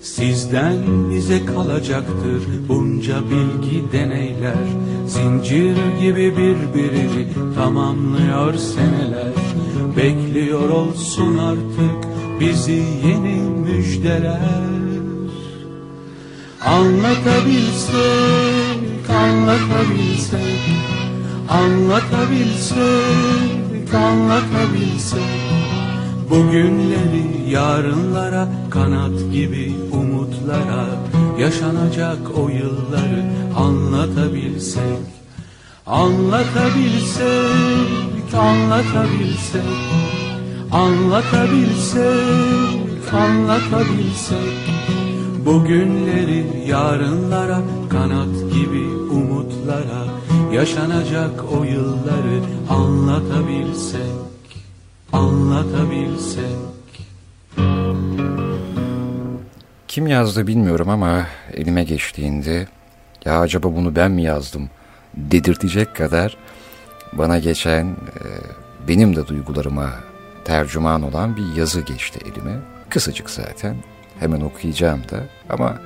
Sizden 0.00 0.76
bize 1.10 1.46
kalacaktır 1.46 2.42
bunca 2.68 3.16
bilgi 3.30 3.92
deneyler. 3.92 4.66
Zincir 5.06 5.76
gibi 6.00 6.36
birbirini 6.36 7.26
tamamlıyor 7.54 8.54
seneler. 8.54 9.32
Bekliyor 9.96 10.68
olsun 10.68 11.38
artık 11.38 12.15
bizi 12.40 12.82
yeni 13.04 13.40
müjdeler. 13.64 14.40
Anlatabilsek, 16.66 18.00
anlatabilsek 19.10 20.86
Anlatabilsek, 21.48 22.80
anlatabilsek. 23.94 25.20
Bugünleri 26.30 27.50
yarınlara 27.50 28.48
kanat 28.70 29.32
gibi 29.32 29.72
umutlara 29.92 30.86
Yaşanacak 31.38 32.38
o 32.38 32.48
yılları 32.48 33.24
anlatabilsek. 33.56 34.82
Anlatabilsek, 35.86 37.24
anlatabilsek 38.34 40.25
Anlatabilsek, 40.72 42.04
anlatabilsek 43.14 44.38
Bugünleri 45.46 46.68
yarınlara 46.68 47.60
kanat 47.90 48.52
gibi 48.52 48.86
umutlara 49.10 50.04
Yaşanacak 50.52 51.44
o 51.52 51.64
yılları 51.64 52.40
anlatabilsek 52.70 54.00
Anlatabilsek 55.12 56.44
Kim 59.88 60.06
yazdı 60.06 60.46
bilmiyorum 60.46 60.88
ama 60.88 61.26
elime 61.54 61.84
geçtiğinde 61.84 62.68
ya 63.24 63.40
acaba 63.40 63.76
bunu 63.76 63.96
ben 63.96 64.10
mi 64.10 64.22
yazdım? 64.22 64.70
dedirtecek 65.16 65.96
kadar 65.96 66.36
bana 67.12 67.38
geçen 67.38 67.86
e, 67.86 68.24
benim 68.88 69.16
de 69.16 69.26
duygularıma 69.26 69.90
tercüman 70.46 71.02
olan 71.02 71.36
bir 71.36 71.54
yazı 71.56 71.80
geçti 71.80 72.20
elime. 72.24 72.58
Kısacık 72.90 73.30
zaten 73.30 73.76
hemen 74.20 74.40
okuyacağım 74.40 75.00
da 75.10 75.20
ama 75.48 75.78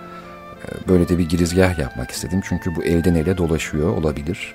e, 0.65 0.89
böyle 0.89 1.09
de 1.09 1.19
bir 1.19 1.29
girizgah 1.29 1.79
yapmak 1.79 2.11
istedim. 2.11 2.41
Çünkü 2.45 2.77
bu 2.77 2.83
elden 2.85 3.15
ele 3.15 3.39
dolaşıyor 3.39 3.97
olabilir. 3.97 4.55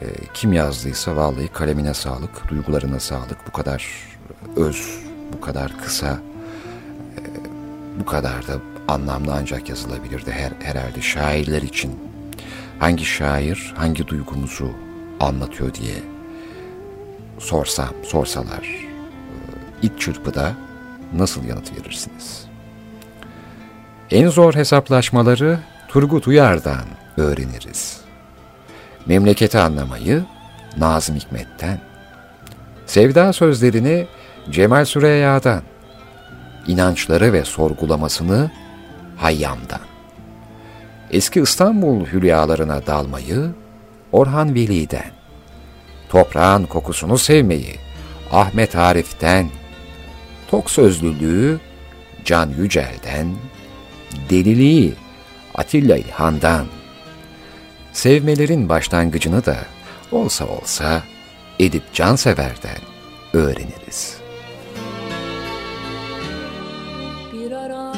E, 0.00 0.04
kim 0.34 0.52
yazdıysa 0.52 1.16
vallahi 1.16 1.48
kalemine 1.48 1.94
sağlık, 1.94 2.48
duygularına 2.48 3.00
sağlık. 3.00 3.46
Bu 3.46 3.52
kadar 3.52 3.86
öz, 4.56 4.98
bu 5.32 5.40
kadar 5.40 5.78
kısa, 5.84 6.18
e, 7.16 7.20
bu 8.00 8.04
kadar 8.04 8.46
da 8.46 8.54
anlamlı 8.88 9.34
ancak 9.34 9.68
yazılabilirdi 9.68 10.30
her, 10.30 10.52
herhalde 10.62 11.00
şairler 11.00 11.62
için. 11.62 12.00
Hangi 12.78 13.04
şair 13.04 13.74
hangi 13.76 14.08
duygumuzu 14.08 14.70
anlatıyor 15.20 15.74
diye 15.74 15.94
sorsam, 17.38 17.94
sorsalar 18.02 18.83
ilk 19.84 20.00
çırpıda 20.00 20.52
nasıl 21.12 21.44
yanıt 21.44 21.78
verirsiniz? 21.78 22.44
En 24.10 24.28
zor 24.28 24.54
hesaplaşmaları 24.54 25.58
Turgut 25.88 26.26
Uyar'dan 26.28 26.84
öğreniriz. 27.16 28.00
Memleketi 29.06 29.58
anlamayı 29.58 30.24
Nazım 30.76 31.16
Hikmet'ten, 31.16 31.80
sevda 32.86 33.32
sözlerini 33.32 34.06
Cemal 34.50 34.84
Süreyya'dan, 34.84 35.62
inançları 36.66 37.32
ve 37.32 37.44
sorgulamasını 37.44 38.50
Hayyam'dan, 39.16 39.80
eski 41.10 41.40
İstanbul 41.40 42.06
hülyalarına 42.06 42.86
dalmayı 42.86 43.50
Orhan 44.12 44.54
Veli'den, 44.54 45.10
toprağın 46.08 46.66
kokusunu 46.66 47.18
sevmeyi 47.18 47.76
Ahmet 48.32 48.76
Arif'ten, 48.76 49.48
tok 50.48 50.70
sözlülüğü 50.70 51.60
Can 52.24 52.50
Yücel'den, 52.58 53.34
deliliği 54.30 54.94
Atilla 55.54 55.96
İlhan'dan, 55.96 56.66
sevmelerin 57.92 58.68
başlangıcını 58.68 59.46
da 59.46 59.56
olsa 60.12 60.46
olsa 60.46 61.02
Edip 61.58 61.92
Cansever'den 61.92 62.78
öğreniriz. 63.32 64.18
Bir 67.32 67.52
arada 67.52 67.92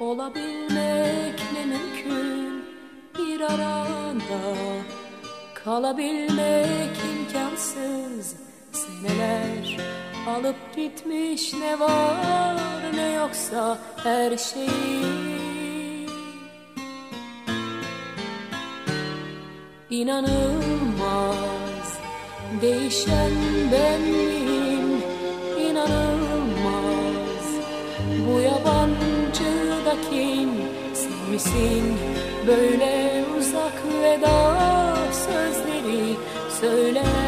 olabilmek 0.00 1.40
ne 1.54 1.64
mümkün 1.64 2.64
Bir 3.18 3.40
arada 3.40 4.40
kalabilmek 5.64 6.96
imkansız 7.12 8.34
Seneler 8.72 9.99
alıp 10.28 10.76
gitmiş 10.76 11.54
ne 11.54 11.80
var 11.80 12.56
ne 12.94 13.12
yoksa 13.12 13.78
her 14.04 14.36
şeyi. 14.36 15.20
İnanılmaz 19.90 21.38
değişen 22.62 23.32
ben 23.72 24.00
miyim? 24.00 25.02
İnanılmaz 25.70 27.46
bu 28.26 28.40
yabancı 28.40 29.84
da 29.86 29.94
kim? 30.10 30.50
Sen 30.94 31.30
misin? 31.32 31.98
Böyle 32.46 33.24
uzak 33.38 33.82
veda 34.02 34.96
sözleri 35.12 36.16
söyler 36.60 37.19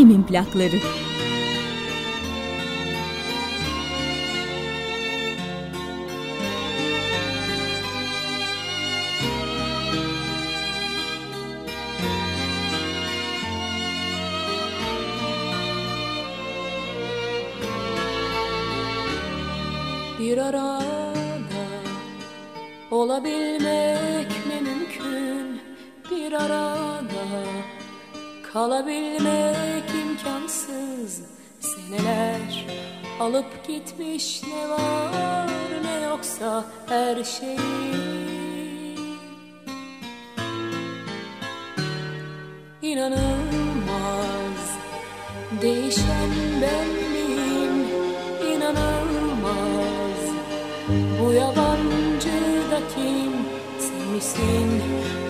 Annemin 0.00 0.22
plakları. 0.22 0.76
Bu 51.20 51.32
yabancı 51.32 52.70
da 52.70 52.80
kim 52.94 53.32
Sen 53.78 54.14
misin? 54.14 54.82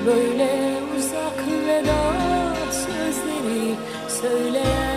Böyle 0.06 0.76
uzak 0.98 1.66
veda 1.66 2.14
sözleri 2.72 3.74
söyleyen 4.08 4.89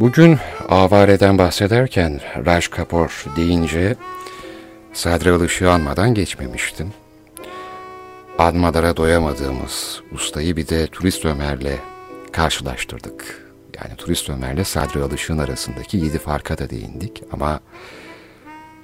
Bugün 0.00 0.38
avareden 0.68 1.38
bahsederken 1.38 2.20
Raj 2.46 2.68
Kapoor 2.68 3.24
deyince 3.36 3.96
Sadri 4.92 5.32
Alışık'ı 5.32 5.70
anmadan 5.70 6.14
geçmemiştim. 6.14 6.92
Anmalara 8.38 8.96
doyamadığımız 8.96 10.02
ustayı 10.12 10.56
bir 10.56 10.68
de 10.68 10.86
Turist 10.86 11.24
Ömer'le 11.24 11.76
karşılaştırdık. 12.32 13.48
Yani 13.76 13.96
Turist 13.96 14.30
Ömer'le 14.30 14.64
Sadri 14.64 15.02
Alışık'ın 15.02 15.38
arasındaki 15.38 15.96
yedi 15.96 16.18
farka 16.18 16.58
da 16.58 16.70
değindik 16.70 17.22
ama 17.32 17.60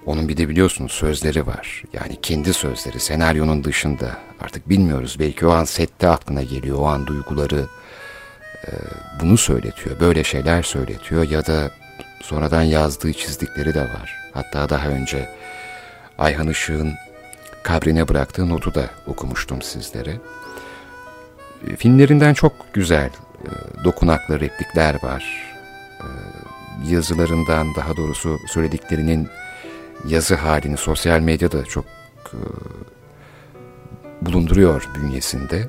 onun 0.06 0.28
bir 0.28 0.36
de 0.36 0.48
biliyorsunuz 0.48 0.92
sözleri 0.92 1.46
var. 1.46 1.82
Yani 1.92 2.18
kendi 2.22 2.54
sözleri 2.54 3.00
senaryonun 3.00 3.64
dışında. 3.64 4.18
Artık 4.40 4.68
bilmiyoruz 4.68 5.16
belki 5.18 5.46
o 5.46 5.50
an 5.50 5.64
sette 5.64 6.08
aklına 6.08 6.42
geliyor 6.42 6.78
o 6.78 6.86
an 6.86 7.06
duyguları 7.06 7.66
bunu 9.20 9.36
söyletiyor. 9.36 10.00
Böyle 10.00 10.24
şeyler 10.24 10.62
söyletiyor 10.62 11.30
ya 11.30 11.46
da 11.46 11.70
sonradan 12.22 12.62
yazdığı 12.62 13.12
çizdikleri 13.12 13.74
de 13.74 13.80
var. 13.80 14.16
Hatta 14.34 14.68
daha 14.68 14.88
önce 14.88 15.28
Ayhan 16.18 16.48
Işık'ın 16.48 16.94
kabrine 17.62 18.08
bıraktığı 18.08 18.48
notu 18.48 18.74
da 18.74 18.90
okumuştum 19.06 19.62
sizlere. 19.62 20.16
E, 21.70 21.76
Filmlerinden 21.76 22.34
çok 22.34 22.52
güzel 22.72 23.10
e, 23.44 23.50
dokunaklı 23.84 24.40
replikler 24.40 25.02
var. 25.02 25.52
E, 26.00 26.08
Yazılarından 26.88 27.74
daha 27.74 27.96
doğrusu 27.96 28.38
söylediklerinin 28.48 29.28
yazı 30.08 30.34
halini 30.34 30.76
sosyal 30.76 31.20
medyada 31.20 31.64
çok 31.64 31.84
e, 32.32 32.38
bulunduruyor 34.22 34.88
bünyesinde. 34.94 35.68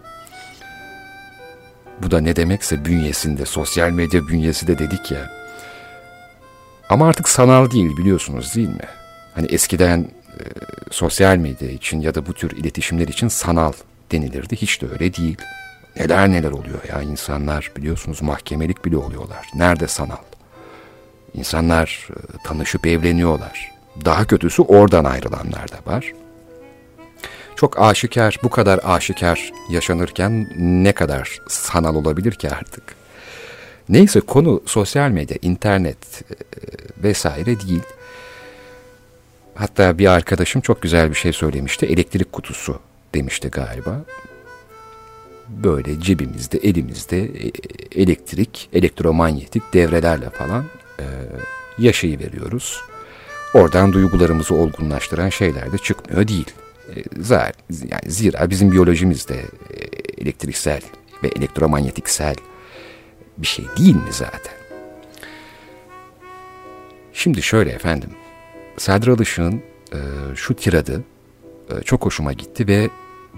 Bu 2.04 2.12
da 2.12 2.22
ne 2.22 2.36
demekse 2.36 2.86
bünyesinde, 2.86 3.46
sosyal 3.46 3.90
medya 3.90 4.28
bünyesi 4.28 4.68
de 4.68 4.80
dedik 4.80 5.12
ya. 5.12 5.32
Ama 6.90 7.08
artık 7.08 7.30
sanal 7.30 7.72
değil 7.72 7.98
biliyorsunuz 7.98 8.56
değil 8.56 8.70
mi? 8.70 8.88
Hani 9.36 9.48
eskiden 9.48 10.00
e, 10.40 10.44
sosyal 10.92 11.38
medya 11.38 11.70
için 11.70 12.02
ya 12.02 12.16
da 12.16 12.26
bu 12.26 12.34
tür 12.34 12.52
iletişimler 12.52 13.08
için 13.08 13.28
sanal 13.28 13.74
denilirdi. 14.12 14.56
Hiç 14.56 14.82
de 14.82 14.86
öyle 14.92 15.14
değil. 15.14 15.38
Neler 15.96 16.32
neler 16.32 16.52
oluyor 16.52 16.80
ya 16.90 17.02
insanlar 17.02 17.72
biliyorsunuz 17.78 18.22
mahkemelik 18.22 18.86
bile 18.86 18.98
oluyorlar. 18.98 19.48
Nerede 19.56 19.88
sanal? 19.88 20.24
İnsanlar 21.34 22.08
e, 22.10 22.44
tanışıp 22.44 22.88
evleniyorlar. 22.88 23.72
Daha 24.06 24.26
kötüsü 24.26 24.62
oradan 24.62 25.06
ayrılanlar 25.06 25.72
da 25.72 25.92
var. 25.92 26.14
Çok 27.56 27.80
aşikar, 27.80 28.40
bu 28.44 28.50
kadar 28.50 28.80
aşikar 28.84 29.52
yaşanırken 29.70 30.48
ne 30.58 30.92
kadar 30.92 31.40
sanal 31.48 31.96
olabilir 31.96 32.32
ki 32.32 32.50
artık? 32.50 32.84
Neyse 33.90 34.20
konu 34.20 34.62
sosyal 34.66 35.10
medya, 35.10 35.38
internet 35.42 36.22
e, 36.32 36.36
vesaire 37.04 37.60
değil. 37.60 37.84
Hatta 39.56 39.98
bir 39.98 40.08
arkadaşım 40.08 40.62
çok 40.62 40.82
güzel 40.82 41.10
bir 41.10 41.16
şey 41.16 41.34
söylemişti. 41.34 41.86
Elektrik 41.86 42.32
kutusu 42.32 42.80
demişti 43.16 43.50
galiba. 43.50 44.02
Böyle 45.50 46.02
cebimizde, 46.02 46.58
elimizde 46.58 47.24
e, 47.24 47.52
elektrik, 48.02 48.70
elektromanyetik 48.74 49.74
devrelerle 49.74 50.30
falan 50.30 50.66
e, 51.00 51.06
yaşayı 51.78 52.20
veriyoruz. 52.20 52.82
Oradan 53.54 53.94
duygularımızı 53.94 54.56
olgunlaştıran 54.56 55.30
şeyler 55.30 55.72
de 55.72 55.78
çıkmıyor 55.78 56.28
değil. 56.28 56.54
E, 56.90 57.04
zira, 58.08 58.50
bizim 58.50 58.72
biyolojimizde 58.72 59.36
e, 59.36 59.78
elektriksel 60.22 60.82
ve 61.24 61.28
elektromanyetiksel 61.28 62.36
bir 63.38 63.48
şey 63.48 63.66
değil 63.78 63.96
mi 63.96 64.12
zaten? 64.12 64.54
Şimdi 67.14 67.42
şöyle 67.42 67.72
efendim, 67.72 68.10
Sadri 68.78 69.12
Alışık'ın 69.12 69.62
e, 69.94 70.00
şu 70.36 70.56
tiradı 70.56 71.04
çok 71.86 72.06
hoşuma 72.06 72.34
gitti 72.34 72.68
ve 72.68 72.90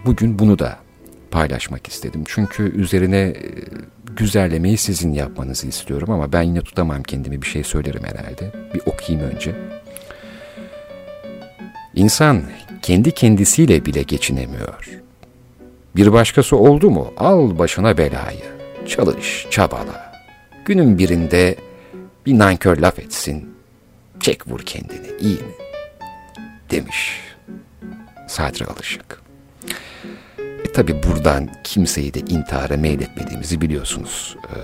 bugün 0.06 0.40
bunu 0.40 0.60
da 0.60 0.80
paylaşmak 1.32 1.88
istedim. 1.88 2.24
Çünkü 2.28 2.64
üzerine 2.64 3.18
e, 3.18 3.36
güzellemeyi 4.16 4.78
sizin 4.78 5.14
yapmanızı 5.14 5.68
istiyorum 5.68 6.12
ama 6.12 6.34
ben 6.34 6.42
yine 6.42 6.62
tutamam 6.62 7.04
kendimi 7.04 7.42
bir 7.42 7.48
şey 7.48 7.64
söylerim 7.64 8.04
herhalde. 8.04 8.52
Bir 8.74 8.82
okuyayım 8.86 9.30
önce. 9.30 9.56
İnsan 11.96 12.44
kendi 12.88 13.12
kendisiyle 13.12 13.86
bile 13.86 14.04
geçinemiyor. 14.04 14.90
Bir 15.96 16.14
başkası 16.14 16.58
oldu 16.58 16.90
mu 16.90 17.14
al 17.18 17.58
başına 17.58 17.98
belayı. 17.98 18.44
Çalış, 18.88 19.48
çabala. 19.50 20.14
Günün 20.66 20.98
birinde 20.98 21.56
bir 22.26 22.40
nankör 22.40 22.78
laf 22.78 23.00
etsin, 23.00 23.50
çek 24.20 24.48
vur 24.48 24.60
kendini 24.60 25.08
iyi 25.20 25.36
mi? 25.36 25.54
Demiş 26.72 27.20
Sadri 28.28 28.66
Alışık. 28.66 29.22
E 30.40 30.72
tabi 30.72 31.04
buradan 31.04 31.50
kimseyi 31.64 32.14
de 32.14 32.20
intihara 32.20 32.78
meyletmediğimizi 32.78 33.62
biliyorsunuz. 33.62 34.38
Ee, 34.46 34.58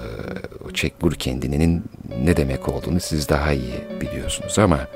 o 0.67 0.71
çek 0.71 0.93
vur 1.01 1.13
kendinin 1.13 1.83
ne 2.23 2.37
demek 2.37 2.69
olduğunu 2.69 2.99
siz 2.99 3.29
daha 3.29 3.53
iyi 3.53 4.01
biliyorsunuz 4.01 4.59
ama 4.59 4.87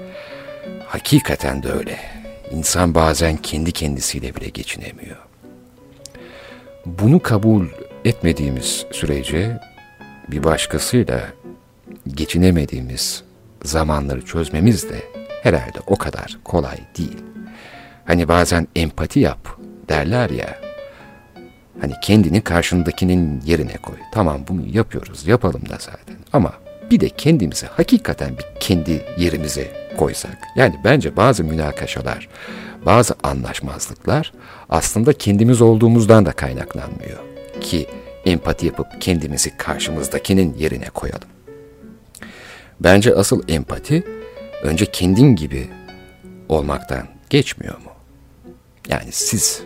hakikaten 0.87 1.63
de 1.63 1.71
öyle. 1.71 2.16
İnsan 2.51 2.95
bazen 2.95 3.37
kendi 3.37 3.71
kendisiyle 3.71 4.35
bile 4.35 4.49
geçinemiyor. 4.49 5.17
Bunu 6.85 7.19
kabul 7.19 7.65
etmediğimiz 8.05 8.85
sürece 8.91 9.59
bir 10.27 10.43
başkasıyla 10.43 11.21
geçinemediğimiz 12.07 13.23
zamanları 13.63 14.25
çözmemiz 14.25 14.89
de 14.89 15.01
herhalde 15.43 15.79
o 15.87 15.95
kadar 15.95 16.37
kolay 16.43 16.77
değil. 16.97 17.17
Hani 18.05 18.27
bazen 18.27 18.67
empati 18.75 19.19
yap 19.19 19.59
derler 19.89 20.29
ya. 20.29 20.59
Hani 21.81 21.93
kendini 22.03 22.41
karşındakinin 22.41 23.41
yerine 23.45 23.77
koy. 23.77 23.95
Tamam 24.13 24.41
bunu 24.47 24.61
yapıyoruz, 24.67 25.27
yapalım 25.27 25.69
da 25.69 25.77
zaten. 25.79 26.15
Ama 26.33 26.53
bir 26.91 26.99
de 26.99 27.09
kendimizi 27.09 27.65
hakikaten 27.65 28.37
bir 28.37 28.45
kendi 28.59 29.05
yerimize 29.17 29.86
koysak. 29.97 30.37
Yani 30.55 30.75
bence 30.83 31.15
bazı 31.15 31.43
münakaşalar, 31.43 32.29
bazı 32.85 33.15
anlaşmazlıklar 33.23 34.33
aslında 34.69 35.13
kendimiz 35.13 35.61
olduğumuzdan 35.61 36.25
da 36.25 36.31
kaynaklanmıyor. 36.31 37.19
Ki 37.61 37.87
empati 38.25 38.65
yapıp 38.65 38.87
kendimizi 38.99 39.57
karşımızdakinin 39.57 40.55
yerine 40.57 40.89
koyalım. 40.89 41.27
Bence 42.79 43.15
asıl 43.15 43.43
empati 43.47 44.03
önce 44.63 44.85
kendin 44.85 45.35
gibi 45.35 45.69
olmaktan 46.49 47.07
geçmiyor 47.29 47.77
mu? 47.77 47.91
Yani 48.89 49.11
siz. 49.11 49.61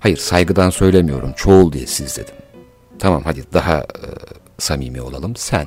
Hayır 0.00 0.16
saygıdan 0.16 0.70
söylemiyorum 0.70 1.32
çoğul 1.36 1.72
diye 1.72 1.86
siz 1.86 2.16
dedim. 2.16 2.34
Tamam 2.98 3.22
hadi 3.24 3.52
daha 3.52 3.78
e, 3.78 4.08
samimi 4.58 5.00
olalım 5.02 5.36
sen. 5.36 5.66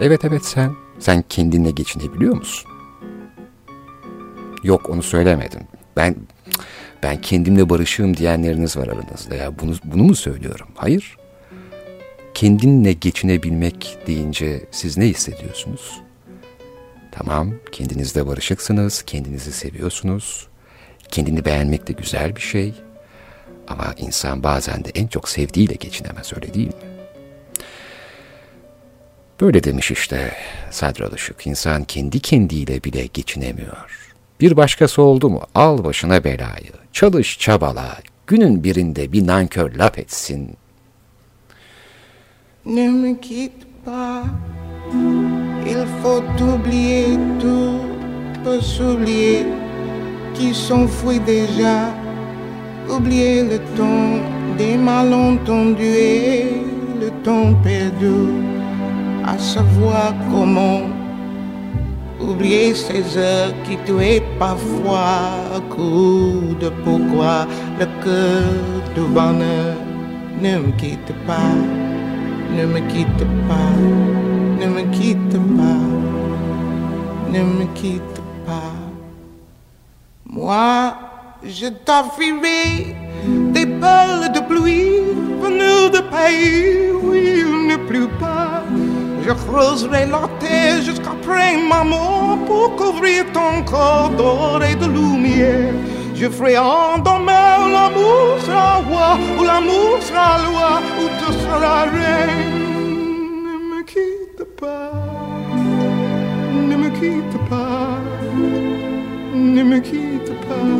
Evet 0.00 0.24
evet 0.24 0.44
sen. 0.44 0.83
Sen 0.98 1.24
kendinle 1.28 1.70
geçinebiliyor 1.70 2.36
musun? 2.36 2.70
Yok 4.62 4.90
onu 4.90 5.02
söylemedim. 5.02 5.60
Ben 5.96 6.16
ben 7.02 7.20
kendimle 7.20 7.70
barışığım 7.70 8.16
diyenleriniz 8.16 8.76
var 8.76 8.88
aranızda 8.88 9.34
ya 9.34 9.58
bunu, 9.58 9.74
bunu 9.84 10.02
mu 10.02 10.14
söylüyorum? 10.14 10.68
Hayır. 10.74 11.16
Kendinle 12.34 12.92
geçinebilmek 12.92 13.98
deyince 14.06 14.64
siz 14.70 14.98
ne 14.98 15.06
hissediyorsunuz? 15.06 16.00
Tamam, 17.12 17.52
kendinizle 17.72 18.26
barışıksınız, 18.26 19.02
kendinizi 19.02 19.52
seviyorsunuz. 19.52 20.48
Kendini 21.08 21.44
beğenmek 21.44 21.88
de 21.88 21.92
güzel 21.92 22.36
bir 22.36 22.40
şey. 22.40 22.74
Ama 23.68 23.94
insan 23.98 24.42
bazen 24.42 24.84
de 24.84 24.90
en 24.94 25.06
çok 25.06 25.28
sevdiğiyle 25.28 25.74
geçinemez 25.74 26.32
öyle 26.36 26.54
değil 26.54 26.66
mi? 26.66 26.93
Böyle 29.40 29.64
demiş 29.64 29.90
işte 29.90 30.32
Sadr 30.70 31.00
Alışık. 31.00 31.46
İnsan 31.46 31.84
kendi 31.84 32.20
kendiyle 32.20 32.84
bile 32.84 33.06
geçinemiyor. 33.06 34.04
Bir 34.40 34.56
başkası 34.56 35.02
oldu 35.02 35.30
mu 35.30 35.40
al 35.54 35.84
başına 35.84 36.24
belayı. 36.24 36.72
Çalış 36.92 37.38
çabala. 37.38 37.98
Günün 38.26 38.64
birinde 38.64 39.12
bir 39.12 39.26
nankör 39.26 39.74
laf 39.74 39.98
etsin. 39.98 40.56
Ne 42.66 42.88
me 42.88 43.20
quitte 43.20 43.66
pas. 43.84 44.24
Il 45.66 45.86
faut 46.02 46.42
oublier 46.42 47.18
tout, 47.40 47.80
peut 48.44 48.60
s'oublier 48.60 49.46
qui 50.34 50.54
s'enfuit 50.54 51.20
déjà. 51.26 51.90
Oublier 52.88 53.42
le 53.44 53.58
temps 53.76 54.20
des 54.58 54.76
malentendus 54.76 55.96
et 55.96 56.46
le 57.00 57.10
temps 57.24 57.54
perdu, 57.62 58.30
à 59.26 59.38
savoir 59.38 60.12
comment 60.30 60.82
oublier 62.20 62.74
ces 62.74 63.16
heures 63.16 63.54
qui 63.64 63.76
tuaient 63.86 64.22
parfois 64.38 65.60
coup 65.70 66.54
de 66.60 66.68
pourquoi 66.84 67.46
le 67.80 67.86
cœur 68.04 68.52
du 68.94 69.02
bonheur 69.12 69.76
ne 70.40 70.58
me 70.58 70.72
quitte 70.72 71.12
pas, 71.26 71.56
ne 72.56 72.66
me 72.66 72.80
quitte 72.92 73.24
pas, 73.48 73.74
ne 74.60 74.66
me 74.66 74.82
quitte 74.92 75.38
pas, 75.56 75.84
ne 77.32 77.42
me 77.42 77.64
quitte 77.74 78.20
pas. 78.46 78.74
Moi, 80.26 80.94
je 81.42 81.68
t'offrirai 81.86 82.94
des 83.52 83.66
perles 83.66 84.32
de 84.34 84.40
pluie 84.40 85.00
venues 85.40 85.90
de 85.90 86.00
pays 86.14 86.90
où 87.02 87.14
il 87.14 87.68
ne 87.68 87.76
pleut 87.88 88.12
pas. 88.20 88.62
Je 89.26 89.32
creuserai 89.32 90.04
la 90.04 90.28
terre 90.38 90.82
jusqu'après 90.82 91.56
ma 91.56 91.82
mort 91.82 92.36
pour 92.46 92.76
couvrir 92.76 93.24
ton 93.32 93.62
corps 93.64 94.10
d'or 94.10 94.62
et 94.62 94.74
de 94.74 94.84
lumière. 94.84 95.72
Je 96.14 96.28
ferai 96.28 96.58
en 96.58 96.98
demain 96.98 97.64
où 97.64 97.68
l'amour 97.72 98.38
sera 98.44 98.82
roi, 98.88 99.18
où 99.38 99.44
l'amour 99.44 99.96
sera 100.02 100.38
loi, 100.48 100.82
où 101.00 101.08
tu 101.18 101.32
seras 101.42 101.84
reine. 101.84 102.64
Ne 103.46 103.76
me 103.76 103.82
quitte 103.82 104.44
pas, 104.60 104.92
ne 106.68 106.76
me 106.76 106.90
quitte 106.90 107.38
pas, 107.48 107.98
ne 109.34 109.62
me 109.62 109.78
quitte 109.80 110.34
pas, 110.46 110.70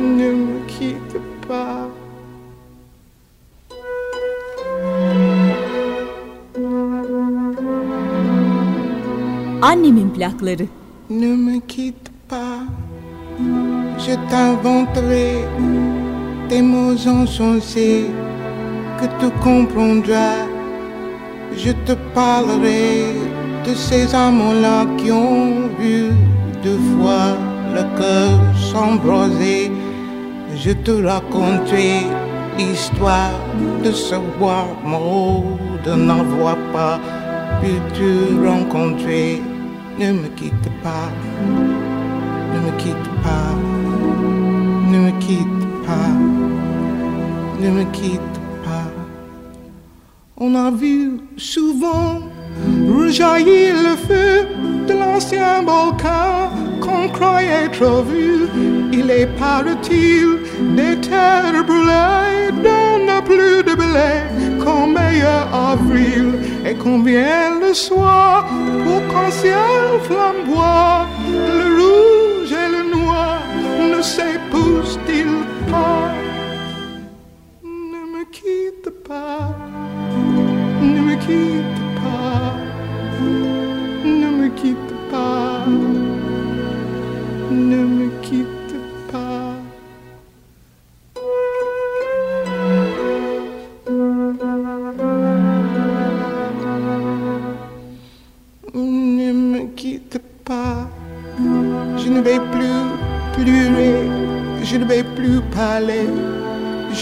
ne 0.00 0.32
me 0.32 0.66
quitte 0.66 1.20
pas. 1.46 2.01
Annemin 9.62 10.10
plakları. 10.14 10.66
Ne 11.10 11.36
me 11.36 11.60
quitte 11.68 12.10
pas, 12.28 12.58
je 14.04 14.14
t'inventerai 14.30 15.30
des 16.48 16.62
mots 16.62 17.06
insensés 17.06 18.06
que 18.98 19.06
tu 19.20 19.28
comprendras. 19.44 20.48
Je 21.56 21.72
te 21.86 21.94
parlerai 22.14 23.04
de 23.66 23.74
ces 23.74 24.12
amants-là 24.14 24.78
qui 24.98 25.12
ont 25.12 25.68
vu 25.78 26.10
deux 26.64 26.80
fois 26.90 27.28
le 27.76 27.84
cœur 27.98 28.32
s'embraser. 28.68 29.70
Je 30.56 30.72
te 30.84 30.92
raconterai 31.08 31.94
l'histoire 32.58 33.38
de 33.84 33.92
ce 33.92 34.16
bois 34.38 34.66
mort, 34.84 35.44
de 35.84 35.92
n'avoir 36.08 36.56
pas 36.72 36.98
pu 37.60 37.72
te 37.96 38.10
rencontrer. 38.48 39.40
Ne 40.02 40.10
me 40.14 40.28
quitte 40.30 40.68
pas, 40.82 41.12
ne 42.52 42.58
me 42.58 42.76
quitte 42.76 43.10
pas, 43.22 43.54
ne 44.90 44.98
me 44.98 45.12
quitte 45.20 45.64
pas, 45.86 46.12
ne 47.60 47.70
me 47.70 47.84
quitte 47.92 48.38
pas. 48.64 48.90
On 50.36 50.56
a 50.56 50.72
vu 50.72 51.20
souvent 51.36 52.18
rejaillir 52.98 53.76
le 53.76 53.94
feu 54.08 54.48
de 54.88 54.92
l'ancien 54.92 55.62
volcan 55.62 56.50
qu'on 56.80 57.08
croyait 57.08 57.68
trop 57.68 58.02
vu. 58.02 58.48
Il 58.92 59.08
est 59.08 59.28
paraît-il 59.38 60.40
des 60.74 61.00
terres 61.00 61.64
brûlées 61.64 62.50
plus 63.24 63.62
de 63.68 63.74
blé 63.74 64.12
qu'en 64.62 64.86
meilleur 64.86 65.46
avril. 65.72 66.26
Et 66.64 66.74
vient 67.02 67.60
le 67.60 67.74
soir 67.74 68.46
pour 68.84 69.00
qu'un 69.10 69.30
ciel 69.30 70.00
flamboie. 70.02 71.06
Le 71.58 71.66
rouge 71.80 72.52
et 72.52 72.68
le 72.76 72.82
noir 72.96 73.38
ne 73.92 74.00
s'épousent-ils 74.00 75.38
pas? 75.70 76.12
Ne 77.64 78.00
me 78.14 78.24
quitte 78.30 78.90
pas, 79.08 79.56
ne 80.80 81.00
me 81.08 81.14
quitte 81.26 81.71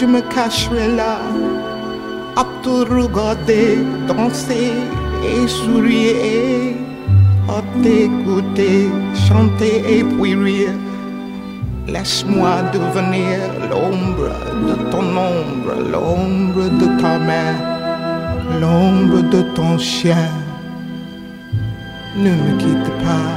je 0.01 0.07
me 0.07 0.21
cacherai 0.33 0.87
là 0.95 1.19
à 2.35 2.43
te 2.63 2.75
regarder 2.91 3.77
danser 4.07 4.73
et 5.23 5.47
souriez, 5.47 6.75
à 7.47 7.61
t'écouter, 7.83 8.89
chanter 9.27 9.77
et 9.97 10.03
puis 10.03 10.33
rire. 10.33 10.73
Laisse-moi 11.87 12.53
devenir 12.73 13.37
l'ombre 13.69 14.31
de 14.67 14.75
ton 14.89 15.05
ombre, 15.33 15.73
l'ombre 15.93 16.65
de 16.81 16.87
ta 16.99 17.19
main, 17.19 17.53
l'ombre 18.59 19.21
de 19.29 19.41
ton 19.53 19.77
chien. 19.77 20.29
Ne 22.17 22.31
me 22.31 22.57
quitte 22.57 22.91
pas, 23.03 23.29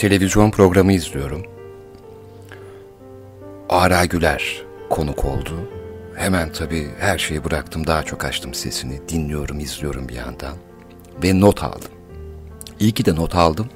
televizyon 0.00 0.50
programı 0.50 0.92
izliyorum. 0.92 1.42
Ara 3.68 4.04
Güler 4.04 4.62
konuk 4.90 5.24
oldu. 5.24 5.68
Hemen 6.16 6.52
tabii 6.52 6.88
her 6.98 7.18
şeyi 7.18 7.44
bıraktım, 7.44 7.86
daha 7.86 8.02
çok 8.02 8.24
açtım 8.24 8.54
sesini. 8.54 9.08
Dinliyorum, 9.08 9.60
izliyorum 9.60 10.08
bir 10.08 10.14
yandan. 10.14 10.56
Ve 11.22 11.40
not 11.40 11.62
aldım. 11.62 11.90
İyi 12.80 12.92
ki 12.92 13.04
de 13.04 13.14
not 13.14 13.34
aldım. 13.34 13.66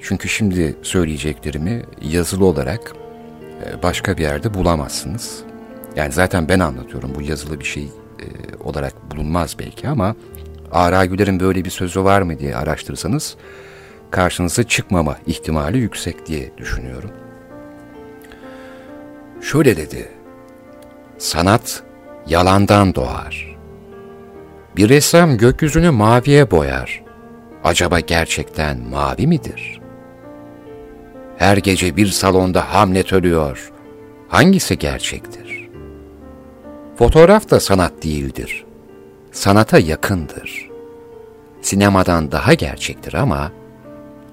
Çünkü 0.00 0.28
şimdi 0.28 0.76
söyleyeceklerimi 0.82 1.82
yazılı 2.02 2.44
olarak 2.44 2.92
e, 3.64 3.82
başka 3.82 4.16
bir 4.16 4.22
yerde 4.22 4.54
bulamazsınız. 4.54 5.42
Yani 5.96 6.12
zaten 6.12 6.48
ben 6.48 6.58
anlatıyorum. 6.58 7.14
Bu 7.14 7.22
yazılı 7.22 7.60
bir 7.60 7.64
şey 7.64 7.84
e, 7.84 8.26
olarak 8.64 9.10
bulunmaz 9.10 9.56
belki 9.58 9.88
ama 9.88 10.16
Ara 10.72 11.04
Güler'in 11.04 11.40
böyle 11.40 11.64
bir 11.64 11.70
sözü 11.70 12.04
var 12.04 12.22
mı 12.22 12.38
diye 12.38 12.56
araştırırsanız 12.56 13.36
karşınıza 14.10 14.62
çıkmama 14.62 15.16
ihtimali 15.26 15.78
yüksek 15.78 16.26
diye 16.26 16.50
düşünüyorum. 16.56 17.10
Şöyle 19.40 19.76
dedi, 19.76 20.08
sanat 21.18 21.82
yalandan 22.26 22.94
doğar. 22.94 23.56
Bir 24.76 24.88
ressam 24.88 25.36
gökyüzünü 25.36 25.90
maviye 25.90 26.50
boyar. 26.50 27.04
Acaba 27.64 28.00
gerçekten 28.00 28.80
mavi 28.80 29.26
midir? 29.26 29.80
Her 31.38 31.56
gece 31.56 31.96
bir 31.96 32.06
salonda 32.06 32.74
Hamlet 32.74 33.12
ölüyor. 33.12 33.72
Hangisi 34.28 34.78
gerçektir? 34.78 35.68
Fotoğraf 36.98 37.50
da 37.50 37.60
sanat 37.60 38.04
değildir. 38.04 38.64
Sanata 39.32 39.78
yakındır. 39.78 40.70
Sinemadan 41.62 42.32
daha 42.32 42.54
gerçektir 42.54 43.14
ama 43.14 43.52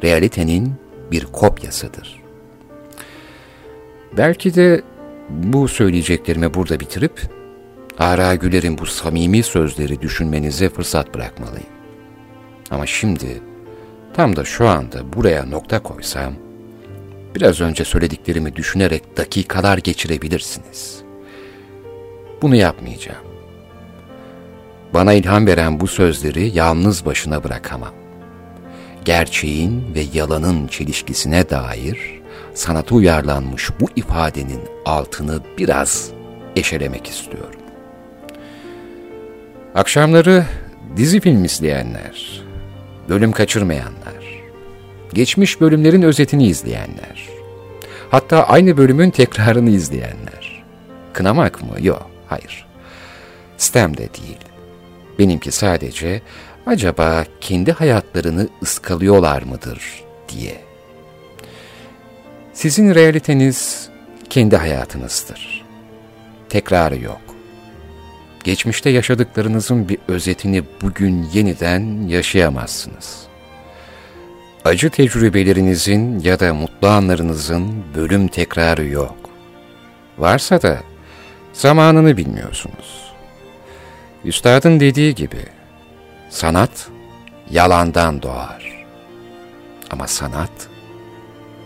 realitenin 0.04 0.74
bir 1.12 1.26
kopyasıdır. 1.26 2.24
Belki 4.18 4.56
de 4.56 4.82
bu 5.30 5.68
söyleyeceklerimi 5.68 6.54
burada 6.54 6.80
bitirip 6.80 7.22
Ara 8.00 8.36
Güler'in 8.36 8.78
bu 8.78 8.86
samimi 8.86 9.44
sözleri 9.44 10.02
düşünmenize 10.02 10.70
fırsat 10.70 11.16
bırakmalıyım. 11.16 11.68
Ama 12.72 12.86
şimdi 12.86 13.42
tam 14.14 14.36
da 14.36 14.46
şu 14.46 14.68
anda 14.68 15.14
buraya 15.14 15.46
nokta 15.46 15.84
koysam 15.84 16.34
biraz 17.36 17.62
önce 17.62 17.86
söylediklerimi 17.86 18.56
düşünerek 18.56 19.18
dakikalar 19.18 19.78
geçirebilirsiniz. 19.78 21.02
Bunu 22.42 22.56
yapmayacağım. 22.56 23.26
Bana 24.94 25.14
ilham 25.14 25.48
veren 25.48 25.80
bu 25.80 25.88
sözleri 25.88 26.52
yalnız 26.58 27.06
başına 27.06 27.44
bırakamam 27.44 28.03
gerçeğin 29.06 29.96
ve 29.96 30.06
yalanın 30.14 30.68
çelişkisine 30.68 31.50
dair 31.50 32.22
sanata 32.54 32.96
uyarlanmış 32.96 33.70
bu 33.80 33.86
ifadenin 33.96 34.62
altını 34.86 35.40
biraz 35.58 36.12
eşelemek 36.56 37.08
istiyorum. 37.08 37.60
Akşamları 39.76 40.46
dizi 40.98 41.20
film 41.20 41.44
izleyenler, 41.44 42.44
bölüm 43.10 43.32
kaçırmayanlar, 43.32 44.42
geçmiş 45.14 45.62
bölümlerin 45.62 46.02
özetini 46.02 46.48
izleyenler, 46.48 47.30
hatta 48.10 48.44
aynı 48.44 48.78
bölümün 48.78 49.10
tekrarını 49.10 49.70
izleyenler. 49.70 50.64
Kınamak 51.14 51.62
mı? 51.62 51.70
Yok, 51.80 52.10
hayır. 52.28 52.66
Stem 53.58 53.98
de 53.98 54.10
değil. 54.14 54.40
Benimki 55.20 55.52
sadece 55.52 56.22
acaba 56.66 57.26
kendi 57.42 57.72
hayatlarını 57.72 58.48
ıskalıyorlar 58.64 59.42
mıdır 59.42 60.04
diye. 60.30 60.62
Sizin 62.54 62.96
realiteniz 62.96 63.90
kendi 64.30 64.58
hayatınızdır. 64.58 65.66
Tekrarı 66.50 67.00
yok. 67.00 67.22
Geçmişte 68.44 68.90
yaşadıklarınızın 68.90 69.90
bir 69.90 69.98
özetini 70.08 70.64
bugün 70.82 71.24
yeniden 71.34 72.08
yaşayamazsınız. 72.08 73.24
Acı 74.66 74.90
tecrübelerinizin 74.90 76.20
ya 76.20 76.40
da 76.40 76.54
mutlu 76.54 76.88
anlarınızın 76.88 77.84
bölüm 77.96 78.28
tekrarı 78.28 78.86
yok. 78.86 79.16
Varsa 80.18 80.62
da 80.62 80.78
zamanını 81.54 82.18
bilmiyorsunuz. 82.18 83.14
Üstadın 84.26 84.80
dediği 84.80 85.16
gibi 85.16 85.46
Sanat 86.34 86.88
yalandan 87.52 88.22
doğar. 88.22 88.86
Ama 89.92 90.08
sanat 90.08 90.52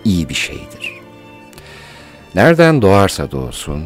iyi 0.06 0.30
bir 0.30 0.34
şeydir. 0.34 0.94
Nereden 2.36 2.82
doğarsa 2.82 3.32
doğsun, 3.32 3.86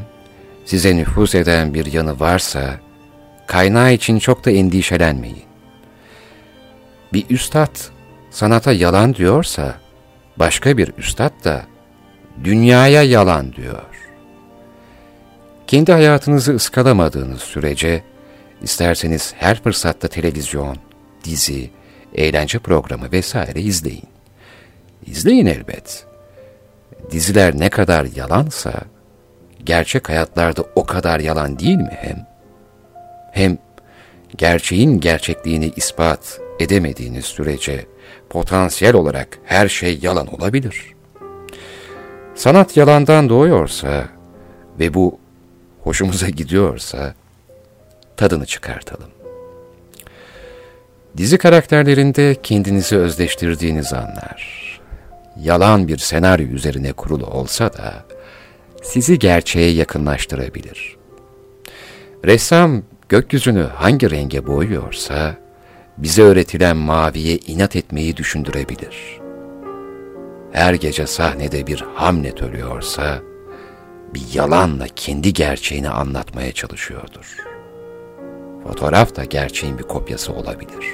size 0.65 0.95
nüfuz 0.95 1.35
eden 1.35 1.73
bir 1.73 1.85
yanı 1.85 2.19
varsa, 2.19 2.79
kaynağı 3.47 3.93
için 3.93 4.19
çok 4.19 4.45
da 4.45 4.51
endişelenmeyin. 4.51 5.43
Bir 7.13 7.29
üstad 7.29 7.77
sanata 8.29 8.71
yalan 8.71 9.15
diyorsa, 9.15 9.75
başka 10.37 10.77
bir 10.77 10.93
üstad 10.97 11.43
da 11.43 11.61
dünyaya 12.43 13.03
yalan 13.03 13.53
diyor. 13.53 13.85
Kendi 15.67 15.91
hayatınızı 15.91 16.55
ıskalamadığınız 16.55 17.41
sürece, 17.41 18.10
İsterseniz 18.61 19.33
her 19.37 19.63
fırsatta 19.63 20.07
televizyon, 20.07 20.77
dizi, 21.23 21.69
eğlence 22.15 22.59
programı 22.59 23.11
vesaire 23.11 23.61
izleyin. 23.61 24.07
İzleyin 25.05 25.45
elbet. 25.45 26.05
Diziler 27.11 27.59
ne 27.59 27.69
kadar 27.69 28.05
yalansa, 28.15 28.73
gerçek 29.63 30.09
hayatlarda 30.09 30.63
o 30.75 30.85
kadar 30.85 31.19
yalan 31.19 31.59
değil 31.59 31.77
mi 31.77 31.97
hem? 32.01 32.27
Hem 33.31 33.57
gerçeğin 34.37 34.99
gerçekliğini 34.99 35.71
ispat 35.75 36.39
edemediğiniz 36.59 37.25
sürece 37.25 37.85
potansiyel 38.29 38.95
olarak 38.95 39.39
her 39.45 39.67
şey 39.67 39.99
yalan 40.01 40.33
olabilir. 40.35 40.93
Sanat 42.35 42.77
yalandan 42.77 43.29
doğuyorsa 43.29 44.05
ve 44.79 44.93
bu 44.93 45.19
hoşumuza 45.83 46.29
gidiyorsa 46.29 47.13
tadını 48.17 48.45
çıkartalım. 48.45 49.09
Dizi 51.17 51.37
karakterlerinde 51.37 52.35
kendinizi 52.43 52.97
özleştirdiğiniz 52.97 53.93
anlar, 53.93 54.61
yalan 55.39 55.87
bir 55.87 55.97
senaryo 55.97 56.47
üzerine 56.47 56.93
kurulu 56.93 57.25
olsa 57.25 57.73
da 57.73 58.05
sizi 58.83 59.19
gerçeğe 59.19 59.71
yakınlaştırabilir. 59.71 60.97
Ressam 62.25 62.83
gökyüzünü 63.09 63.63
hangi 63.63 64.11
renge 64.11 64.47
boyuyorsa, 64.47 65.35
bize 65.97 66.21
öğretilen 66.21 66.77
maviye 66.77 67.37
inat 67.37 67.75
etmeyi 67.75 68.17
düşündürebilir. 68.17 69.19
Her 70.51 70.73
gece 70.73 71.07
sahnede 71.07 71.67
bir 71.67 71.85
Hamlet 71.95 72.41
ölüyorsa, 72.41 73.19
bir 74.13 74.21
yalanla 74.33 74.87
kendi 74.95 75.33
gerçeğini 75.33 75.89
anlatmaya 75.89 76.51
çalışıyordur.'' 76.51 77.50
Fotoğraf 78.63 79.15
da 79.15 79.25
gerçeğin 79.25 79.77
bir 79.77 79.83
kopyası 79.83 80.33
olabilir. 80.33 80.85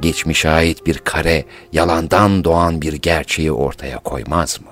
Geçmişe 0.00 0.48
ait 0.50 0.86
bir 0.86 0.98
kare 0.98 1.44
yalandan 1.72 2.44
doğan 2.44 2.82
bir 2.82 2.92
gerçeği 2.92 3.52
ortaya 3.52 3.98
koymaz 3.98 4.60
mı? 4.60 4.70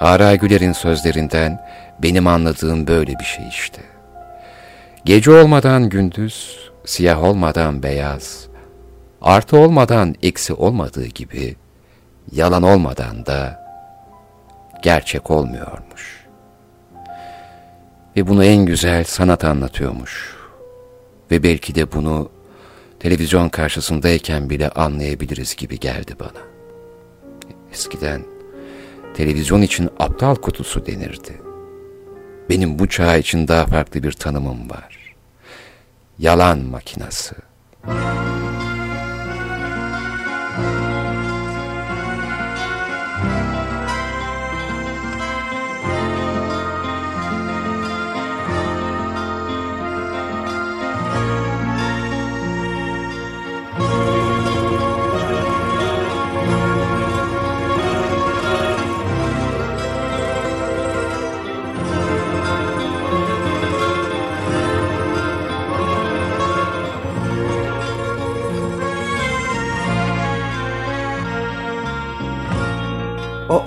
Ara 0.00 0.34
Güler'in 0.34 0.72
sözlerinden 0.72 1.66
benim 2.02 2.26
anladığım 2.26 2.86
böyle 2.86 3.18
bir 3.18 3.24
şey 3.24 3.48
işte. 3.48 3.82
Gece 5.04 5.30
olmadan 5.30 5.88
gündüz, 5.88 6.58
siyah 6.84 7.24
olmadan 7.24 7.82
beyaz, 7.82 8.46
artı 9.22 9.56
olmadan 9.56 10.14
eksi 10.22 10.54
olmadığı 10.54 11.06
gibi, 11.06 11.56
yalan 12.32 12.62
olmadan 12.62 13.26
da 13.26 13.64
gerçek 14.82 15.30
olmuyormuş. 15.30 16.17
Ve 18.18 18.26
bunu 18.26 18.44
en 18.44 18.66
güzel 18.66 19.04
sanat 19.04 19.44
anlatıyormuş. 19.44 20.36
Ve 21.30 21.42
belki 21.42 21.74
de 21.74 21.92
bunu 21.92 22.30
televizyon 23.00 23.48
karşısındayken 23.48 24.50
bile 24.50 24.70
anlayabiliriz 24.70 25.56
gibi 25.56 25.78
geldi 25.78 26.12
bana. 26.20 26.42
Eskiden 27.72 28.22
televizyon 29.14 29.62
için 29.62 29.90
aptal 29.98 30.34
kutusu 30.34 30.86
denirdi. 30.86 31.40
Benim 32.50 32.78
bu 32.78 32.88
çağ 32.88 33.16
için 33.16 33.48
daha 33.48 33.66
farklı 33.66 34.02
bir 34.02 34.12
tanımım 34.12 34.70
var. 34.70 35.14
Yalan 36.18 36.58
makinası. 36.58 37.36
O 37.86 38.27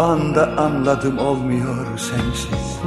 anda 0.01 0.57
anladım 0.57 1.17
olmuyor 1.17 1.85
sensiz. 1.97 2.79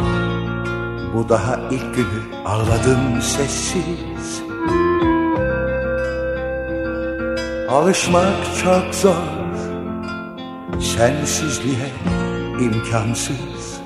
Bu 1.14 1.28
daha 1.28 1.56
ilk 1.70 1.94
günü 1.94 2.44
ağladım 2.44 3.22
sessiz. 3.22 4.42
Alışmak 7.70 8.34
çok 8.64 8.94
zor 8.94 9.44
Sensizliğe 10.80 11.92
imkansız. 12.60 13.80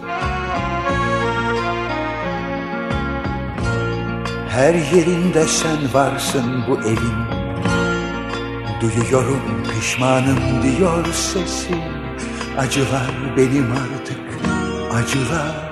Her 4.49 4.74
yerinde 4.74 5.45
sen 5.45 5.79
varsın 5.95 6.64
bu 6.68 6.81
evin. 6.81 7.18
Duyuyorum 8.81 9.43
pişmanım 9.74 10.39
diyor 10.62 11.05
sesin. 11.12 11.83
Acılar 12.59 13.18
benim 13.37 13.72
artık 13.72 14.20
acılar. 14.95 15.68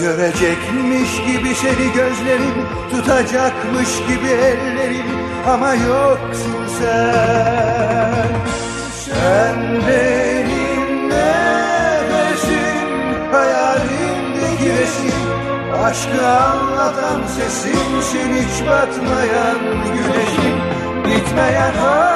Görecekmiş 0.00 1.10
gibi 1.26 1.54
seni 1.54 1.92
gözlerim 1.92 2.54
Tutacakmış 2.90 3.88
gibi 4.08 4.28
ellerim. 4.28 5.06
Ama 5.48 5.74
yoksun 5.74 6.66
sen. 6.78 8.26
Sen 9.04 9.56
benim 9.88 11.08
nefesim 11.08 12.88
Hayalimdeki 13.32 14.80
resim 14.80 15.24
Aşkı 15.84 16.26
anlatan 16.26 17.20
sesimsin 17.26 18.34
Hiç 18.34 18.66
batmayan 18.66 19.58
güneşim. 19.84 20.58
Bitmeyen 21.04 21.72
hasretim 21.72 22.13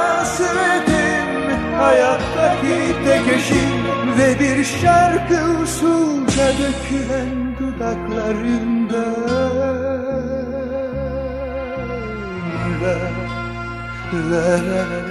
Hayattaki 1.78 2.78
tek 3.04 3.28
eşim 3.34 3.78
Ve 4.18 4.40
bir 4.40 4.64
şarkı 4.64 5.62
usulca 5.62 6.48
dökülen 6.48 7.56
dudaklarımda 7.60 9.04
La 14.12 14.28
la 14.30 14.82
la 14.88 15.08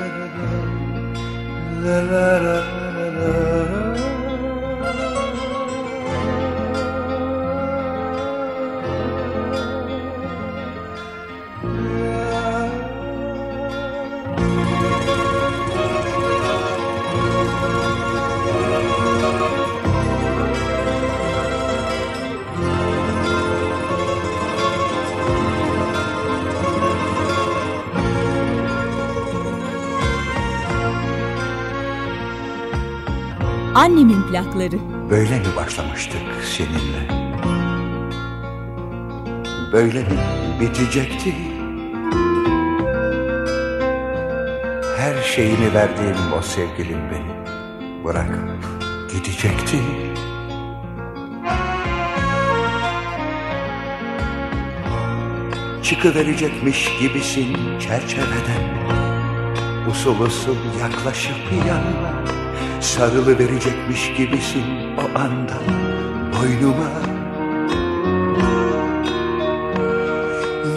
la 1.83 1.95
la 1.95 2.01
la 2.11 2.41
la 2.41 2.57
la 3.17 4.16
Annemin 33.77 34.21
plakları. 34.21 34.75
Böyle 35.09 35.39
mi 35.39 35.55
başlamıştık 35.55 36.21
seninle? 36.43 37.27
Böyle 39.71 39.99
mi 39.99 40.19
bitecekti? 40.59 41.33
Her 44.97 45.23
şeyimi 45.23 45.73
verdiğim 45.73 46.33
o 46.39 46.41
sevgilim 46.41 46.99
beni 47.11 47.45
bırakıp 48.05 48.49
gidecekti. 49.13 49.77
Çıkıverecekmiş 55.83 56.89
gibisin 56.99 57.79
çerçeveden 57.79 58.77
Usul 59.89 60.19
usul 60.19 60.57
yaklaşıp 60.81 61.37
yanıma 61.67 62.16
Sarılı 62.95 63.39
verecekmiş 63.39 64.13
gibisin 64.17 64.63
o 64.97 65.19
anda 65.19 65.57
boynuma. 66.33 66.89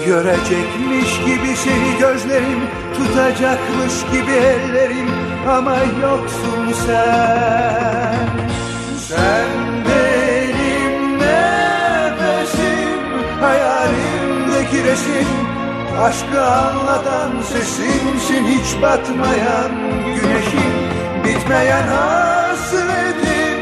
Görecekmiş 0.06 1.18
gibi 1.18 1.56
seni 1.56 1.98
gözlerim 2.00 2.60
Tutacakmış 2.96 3.94
gibi 4.12 4.32
ellerim. 4.32 5.10
Ama 5.48 5.76
yoksun 6.02 6.72
sen. 6.86 8.28
Sen 9.08 9.48
benim 9.84 11.18
nefesim 11.18 13.00
Hayalimdeki 13.40 14.84
resim. 14.84 15.28
Aşkı 16.00 16.44
anlatan 16.44 17.30
sesimsin 17.42 18.44
Hiç 18.46 18.82
batmayan 18.82 19.70
güneşim 20.14 20.79
Bitmeyen 21.50 21.88
hasretim 21.88 23.58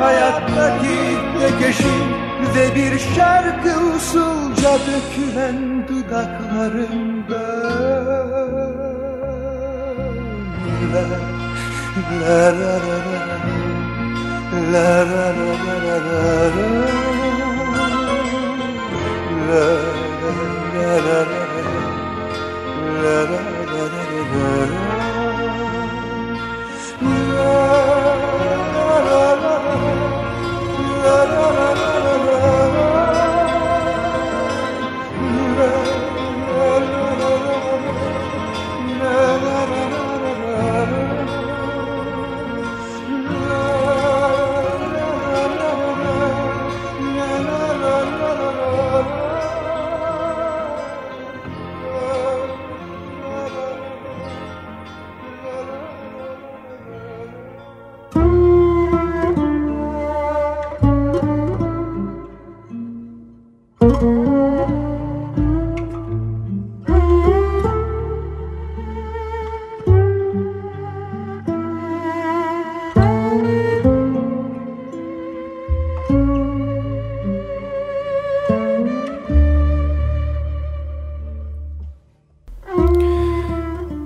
Hayattaki 0.00 0.98
tek 1.40 1.68
eşim 1.68 2.08
Ve 2.54 2.74
bir 2.74 2.98
şarkı 2.98 3.72
usulca 3.96 4.72
dökülen 4.72 5.88
dudaklarımda 5.88 7.42
La 10.92 11.02
la 11.02 11.18
la 12.32 12.72
la 12.72 13.18
la 13.22 13.38
La 14.72 14.90
la 15.12 15.26
la 15.38 15.50
la 15.64 15.76
la 15.86 15.96
la 16.06 16.20
La 19.48 19.64
la 20.22 20.32
la 20.74 20.94
la 21.06 21.18
La 21.30 21.41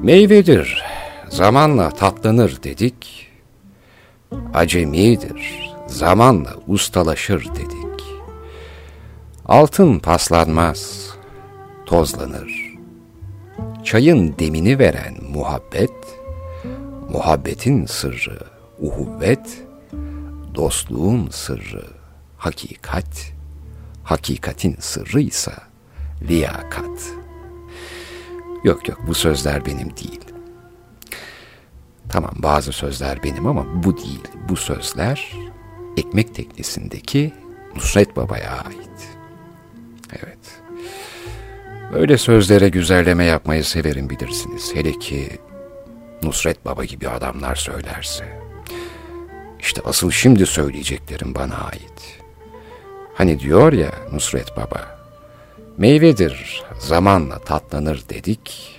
Meyvedir, 0.07 0.84
zamanla 1.28 1.90
tatlanır 1.90 2.62
dedik. 2.62 3.28
Acemidir, 4.54 5.70
zamanla 5.86 6.54
ustalaşır 6.68 7.44
dedik. 7.44 8.04
Altın 9.46 9.98
paslanmaz, 9.98 11.11
tozlanır. 11.86 12.76
Çayın 13.84 14.34
demini 14.38 14.78
veren 14.78 15.14
muhabbet, 15.32 16.18
muhabbetin 17.12 17.86
sırrı 17.86 18.38
uhuvvet, 18.78 19.64
dostluğun 20.54 21.28
sırrı 21.30 21.84
hakikat, 22.38 23.32
hakikatin 24.04 24.76
sırrı 24.80 25.20
ise 25.20 25.52
liyakat. 26.22 27.26
Yok 28.66 28.88
yok 28.88 28.98
bu 29.06 29.14
sözler 29.14 29.66
benim 29.66 29.96
değil. 29.96 30.20
Tamam 32.08 32.32
bazı 32.36 32.72
sözler 32.72 33.22
benim 33.22 33.46
ama 33.46 33.84
bu 33.84 33.96
değil. 33.96 34.22
Bu 34.48 34.56
sözler 34.56 35.32
ekmek 35.96 36.34
teknesindeki 36.34 37.32
Nusret 37.76 38.16
Baba'ya 38.16 38.50
ait. 38.50 39.08
Evet. 40.12 40.38
Böyle 41.92 42.18
sözlere 42.18 42.68
güzelleme 42.68 43.24
yapmayı 43.24 43.64
severim 43.64 44.10
bilirsiniz. 44.10 44.74
Hele 44.74 44.92
ki 44.92 45.28
Nusret 46.22 46.64
Baba 46.64 46.84
gibi 46.84 47.08
adamlar 47.08 47.54
söylerse. 47.54 48.40
İşte 49.60 49.80
asıl 49.84 50.10
şimdi 50.10 50.46
söyleyeceklerim 50.46 51.34
bana 51.34 51.54
ait. 51.54 52.20
Hani 53.14 53.40
diyor 53.40 53.72
ya 53.72 53.90
Nusret 54.12 54.56
Baba, 54.56 54.95
meyvedir 55.79 56.64
zamanla 56.79 57.39
tatlanır 57.39 58.05
dedik, 58.09 58.77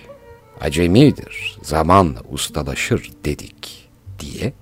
acemidir 0.60 1.58
zamanla 1.62 2.20
ustalaşır 2.30 3.10
dedik 3.24 3.88
diye 4.18 4.52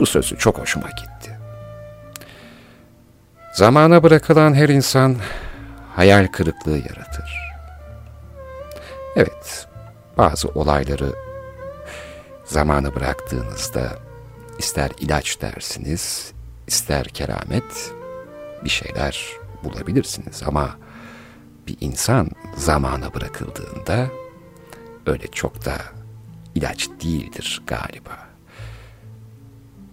bu 0.00 0.06
sözü 0.06 0.38
çok 0.38 0.58
hoşuma 0.58 0.88
gitti. 0.88 1.38
Zamana 3.54 4.02
bırakılan 4.02 4.54
her 4.54 4.68
insan 4.68 5.16
hayal 5.96 6.26
kırıklığı 6.26 6.78
yaratır. 6.78 7.48
Evet, 9.16 9.66
bazı 10.18 10.48
olayları 10.48 11.12
zamanı 12.44 12.94
bıraktığınızda 12.94 13.98
ister 14.58 14.90
ilaç 15.00 15.40
dersiniz, 15.40 16.32
ister 16.66 17.04
keramet 17.04 17.92
bir 18.64 18.70
şeyler 18.70 19.24
bulabilirsiniz 19.64 20.42
ama 20.46 20.76
bir 21.66 21.76
insan 21.80 22.30
zamana 22.56 23.14
bırakıldığında 23.14 24.08
öyle 25.06 25.26
çok 25.26 25.64
da 25.64 25.76
ilaç 26.54 26.88
değildir 27.04 27.62
galiba. 27.66 28.28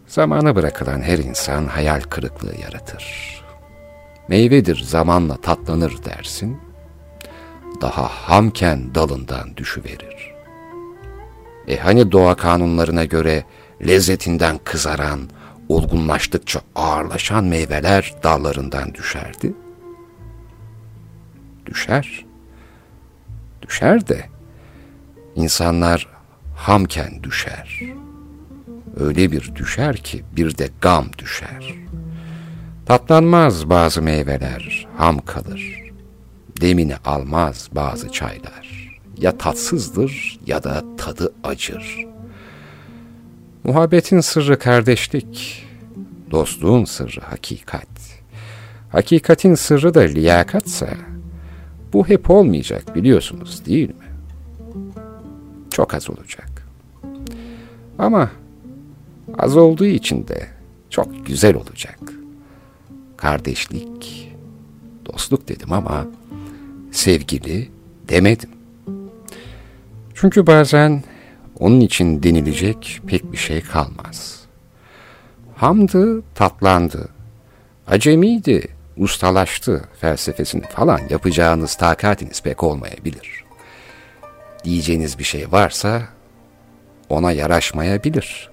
Zamana 0.07 0.55
bırakılan 0.55 1.01
her 1.01 1.17
insan 1.17 1.65
hayal 1.65 2.01
kırıklığı 2.01 2.55
yaratır. 2.61 3.35
Meyvedir 4.27 4.83
zamanla 4.83 5.37
tatlanır 5.41 6.03
dersin, 6.05 6.57
daha 7.81 8.03
hamken 8.07 8.95
dalından 8.95 9.57
düşüverir. 9.57 10.33
E 11.67 11.77
hani 11.77 12.11
doğa 12.11 12.35
kanunlarına 12.35 13.05
göre 13.05 13.43
lezzetinden 13.87 14.57
kızaran, 14.63 15.29
olgunlaştıkça 15.69 16.61
ağırlaşan 16.75 17.43
meyveler 17.43 18.13
dallarından 18.23 18.93
düşerdi. 18.93 19.53
Düşer. 21.65 22.25
Düşer 23.61 24.07
de 24.07 24.29
insanlar 25.35 26.07
hamken 26.55 27.23
düşer. 27.23 27.81
Öyle 28.99 29.31
bir 29.31 29.55
düşer 29.55 29.97
ki 29.97 30.23
bir 30.35 30.57
de 30.57 30.69
gam 30.81 31.05
düşer. 31.17 31.73
Tatlanmaz 32.85 33.69
bazı 33.69 34.01
meyveler, 34.01 34.87
ham 34.97 35.19
kalır. 35.19 35.81
Demini 36.61 36.95
almaz 37.05 37.69
bazı 37.71 38.11
çaylar. 38.11 38.91
Ya 39.17 39.37
tatsızdır 39.37 40.39
ya 40.45 40.63
da 40.63 40.83
tadı 40.97 41.33
acır.'' 41.43 42.14
Muhabbetin 43.65 44.19
sırrı 44.19 44.59
kardeşlik, 44.59 45.65
dostluğun 46.31 46.85
sırrı 46.85 47.21
hakikat. 47.21 47.87
Hakikatin 48.89 49.55
sırrı 49.55 49.93
da 49.93 49.99
liyakatsa, 49.99 50.89
bu 51.93 52.07
hep 52.07 52.29
olmayacak 52.29 52.95
biliyorsunuz 52.95 53.65
değil 53.65 53.89
mi? 53.89 54.05
Çok 55.71 55.93
az 55.93 56.09
olacak. 56.09 56.67
Ama 57.99 58.31
az 59.37 59.57
olduğu 59.57 59.85
için 59.85 60.27
de 60.27 60.47
çok 60.89 61.25
güzel 61.25 61.55
olacak. 61.55 61.99
Kardeşlik, 63.17 64.31
dostluk 65.05 65.47
dedim 65.47 65.73
ama 65.73 66.07
sevgili 66.91 67.69
demedim. 68.09 68.49
Çünkü 70.13 70.47
bazen 70.47 71.03
onun 71.59 71.79
için 71.79 72.23
denilecek 72.23 73.01
pek 73.07 73.31
bir 73.31 73.37
şey 73.37 73.61
kalmaz. 73.61 74.39
Hamdı, 75.55 76.23
tatlandı. 76.35 77.09
Acemiydi, 77.87 78.67
ustalaştı 78.97 79.83
felsefesini 80.01 80.61
falan 80.61 81.01
yapacağınız 81.09 81.75
takatiniz 81.75 82.41
pek 82.41 82.63
olmayabilir. 82.63 83.43
Diyeceğiniz 84.63 85.19
bir 85.19 85.23
şey 85.23 85.51
varsa 85.51 86.01
ona 87.09 87.31
yaraşmayabilir. 87.31 88.49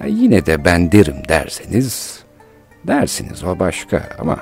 Ya 0.00 0.06
yine 0.06 0.46
de 0.46 0.64
ben 0.64 0.92
derim 0.92 1.22
derseniz, 1.28 2.22
dersiniz 2.86 3.44
o 3.44 3.58
başka 3.58 4.08
ama 4.18 4.38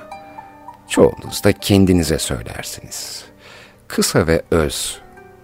çoğunuz 0.88 1.44
da 1.44 1.52
kendinize 1.52 2.18
söylersiniz. 2.18 3.24
Kısa 3.88 4.26
ve 4.26 4.42
öz 4.50 5.00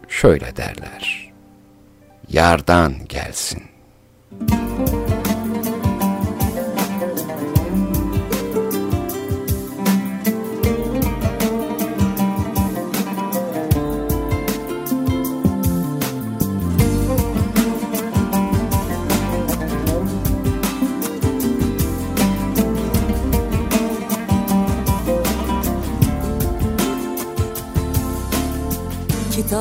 şöyle 0.08 0.56
derler 0.56 1.23
yardan 2.28 2.94
gelsin. 3.08 3.73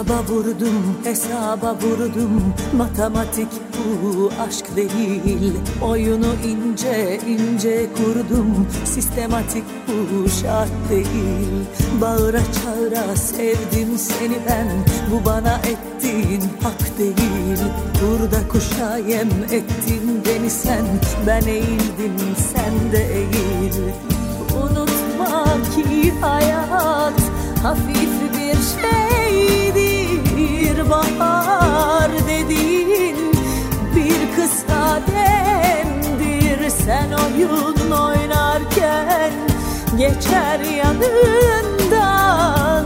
Kitaba 0.03 0.23
vurdum, 0.29 0.97
hesaba 1.03 1.75
vurdum. 1.81 2.53
Matematik 2.77 3.47
bu 3.73 4.31
aşk 4.47 4.75
değil. 4.75 5.53
Oyunu 5.81 6.33
ince 6.45 7.19
ince 7.27 7.87
kurdum. 7.93 8.67
Sistematik 8.85 9.63
bu 9.87 10.29
şart 10.29 10.71
değil. 10.89 11.65
Bağıra 12.01 12.39
çağıra 12.39 13.15
sevdim 13.15 13.97
seni 13.97 14.35
ben. 14.49 14.67
Bu 15.11 15.25
bana 15.25 15.57
ettiğin 15.57 16.43
hak 16.63 16.97
değil. 16.97 17.59
Burada 18.01 18.47
kuşa 18.47 18.97
yem 18.97 19.29
ettin 19.51 20.23
beni 20.25 20.49
sen. 20.49 20.85
Ben 21.27 21.47
eğildim 21.47 22.35
sen 22.53 22.91
de 22.91 23.15
eğil. 23.15 23.73
Unutma 24.55 25.45
ki 25.75 26.13
hayat 26.21 27.21
hafif 27.63 28.37
bir 28.37 28.53
bahar 30.89 32.11
dediğin 32.27 33.17
bir 33.95 34.35
kısa 34.35 35.01
demdir 35.07 36.69
sen 36.69 37.11
oyun 37.11 37.91
oynarken 37.91 39.31
geçer 39.97 40.59
yanından 40.59 42.13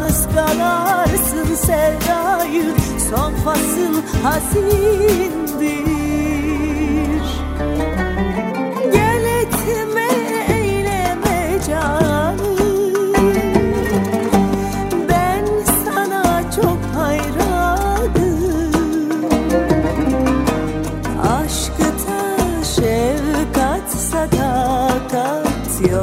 ıskalarsın 0.02 1.56
sevdayı. 1.56 2.74
Son 3.10 3.34
fasıl 3.34 4.02
hazindir 4.24 6.07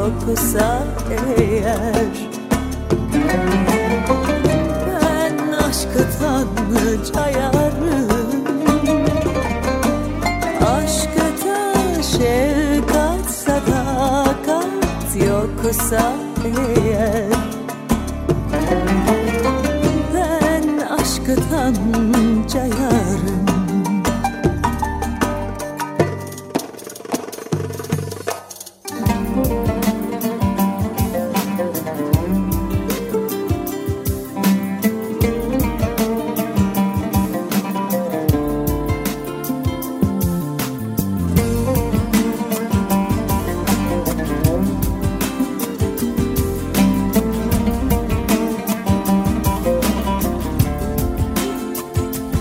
yoksa 0.05 0.83
eğer. 1.39 2.15
Ben 4.87 5.53
aşk 5.53 5.89
aşktan 5.97 6.49
cayarım 7.15 8.09
Aşkta 10.67 11.27
şefkat 12.03 13.31
sadakat 13.31 15.17
yoksa 15.29 16.24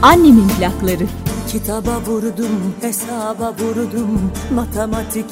Annemin 0.04 0.48
plakları. 0.48 1.04
Kitaba 1.48 2.02
vurdum, 2.08 2.74
hesaba 2.82 3.54
vurdum. 3.60 4.32
Matematik 4.56 5.26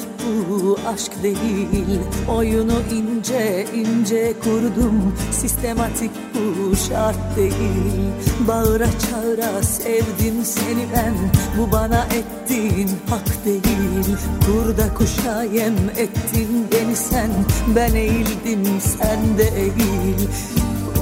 bu 0.50 0.78
aşk 0.94 1.22
değil. 1.22 2.00
Oyunu 2.36 2.72
ince 2.92 3.66
ince 3.74 4.34
kurdum. 4.44 5.14
Sistematik 5.32 6.10
bu 6.34 6.76
şart 6.76 7.36
değil. 7.36 8.12
Bağıra 8.48 8.86
çağıra 8.86 9.62
sevdim 9.62 10.44
seni 10.44 10.86
ben. 10.96 11.14
Bu 11.58 11.72
bana 11.72 12.04
ettiğin 12.04 12.90
hak 13.10 13.44
değil. 13.44 14.16
Kurda 14.46 14.94
kuşa 14.94 15.42
yem 15.42 15.76
ettin 15.96 16.66
beni 16.72 16.96
sen. 16.96 17.30
Ben 17.76 17.94
eğildim 17.94 18.80
sen 18.80 19.38
de 19.38 19.48
eğil. 19.60 20.28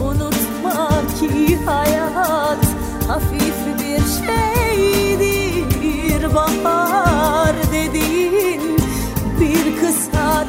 Unutma 0.03 0.89
ki 1.21 1.59
hayat 1.67 2.81
hafif 3.11 3.60
bir 3.91 4.07
şeydir 4.27 5.83
bahar 6.65 7.57
dediğin 7.73 8.63
bir 9.41 9.81
kısa 9.81 10.47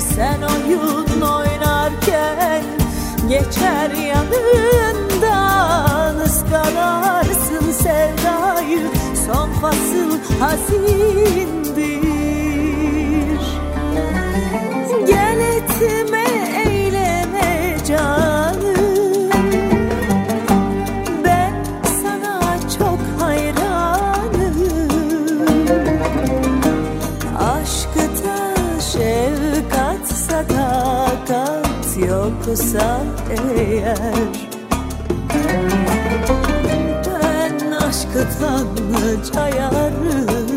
sen 0.00 0.40
oyun 0.42 1.20
oynarken 1.20 2.62
geçer 3.28 3.90
yanından. 3.90 5.46
Iskalarsın 6.26 7.72
sevdayı 7.72 8.90
son 9.26 9.50
fasıl 9.52 10.18
hazindir. 10.40 11.86
Gel 15.06 15.38
etme 15.38 16.25
yoksa 32.46 33.00
eğer. 33.30 33.96
Ben 37.06 37.70
aşktan 37.70 38.66
cayarım 39.34 40.50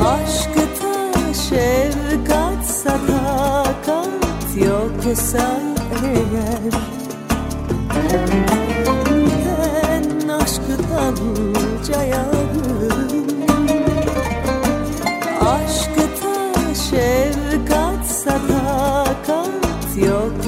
Aşkta 0.00 1.32
şefkat 1.32 2.66
sadakat 2.66 4.08
yoksa 4.56 5.60
eğer 6.04 6.72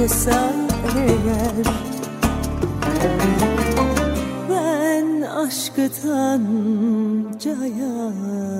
yoksa 0.08 0.52
eğer 0.96 1.66
Ben 4.50 5.22
aşktan 5.22 6.42
cayarım 7.38 8.58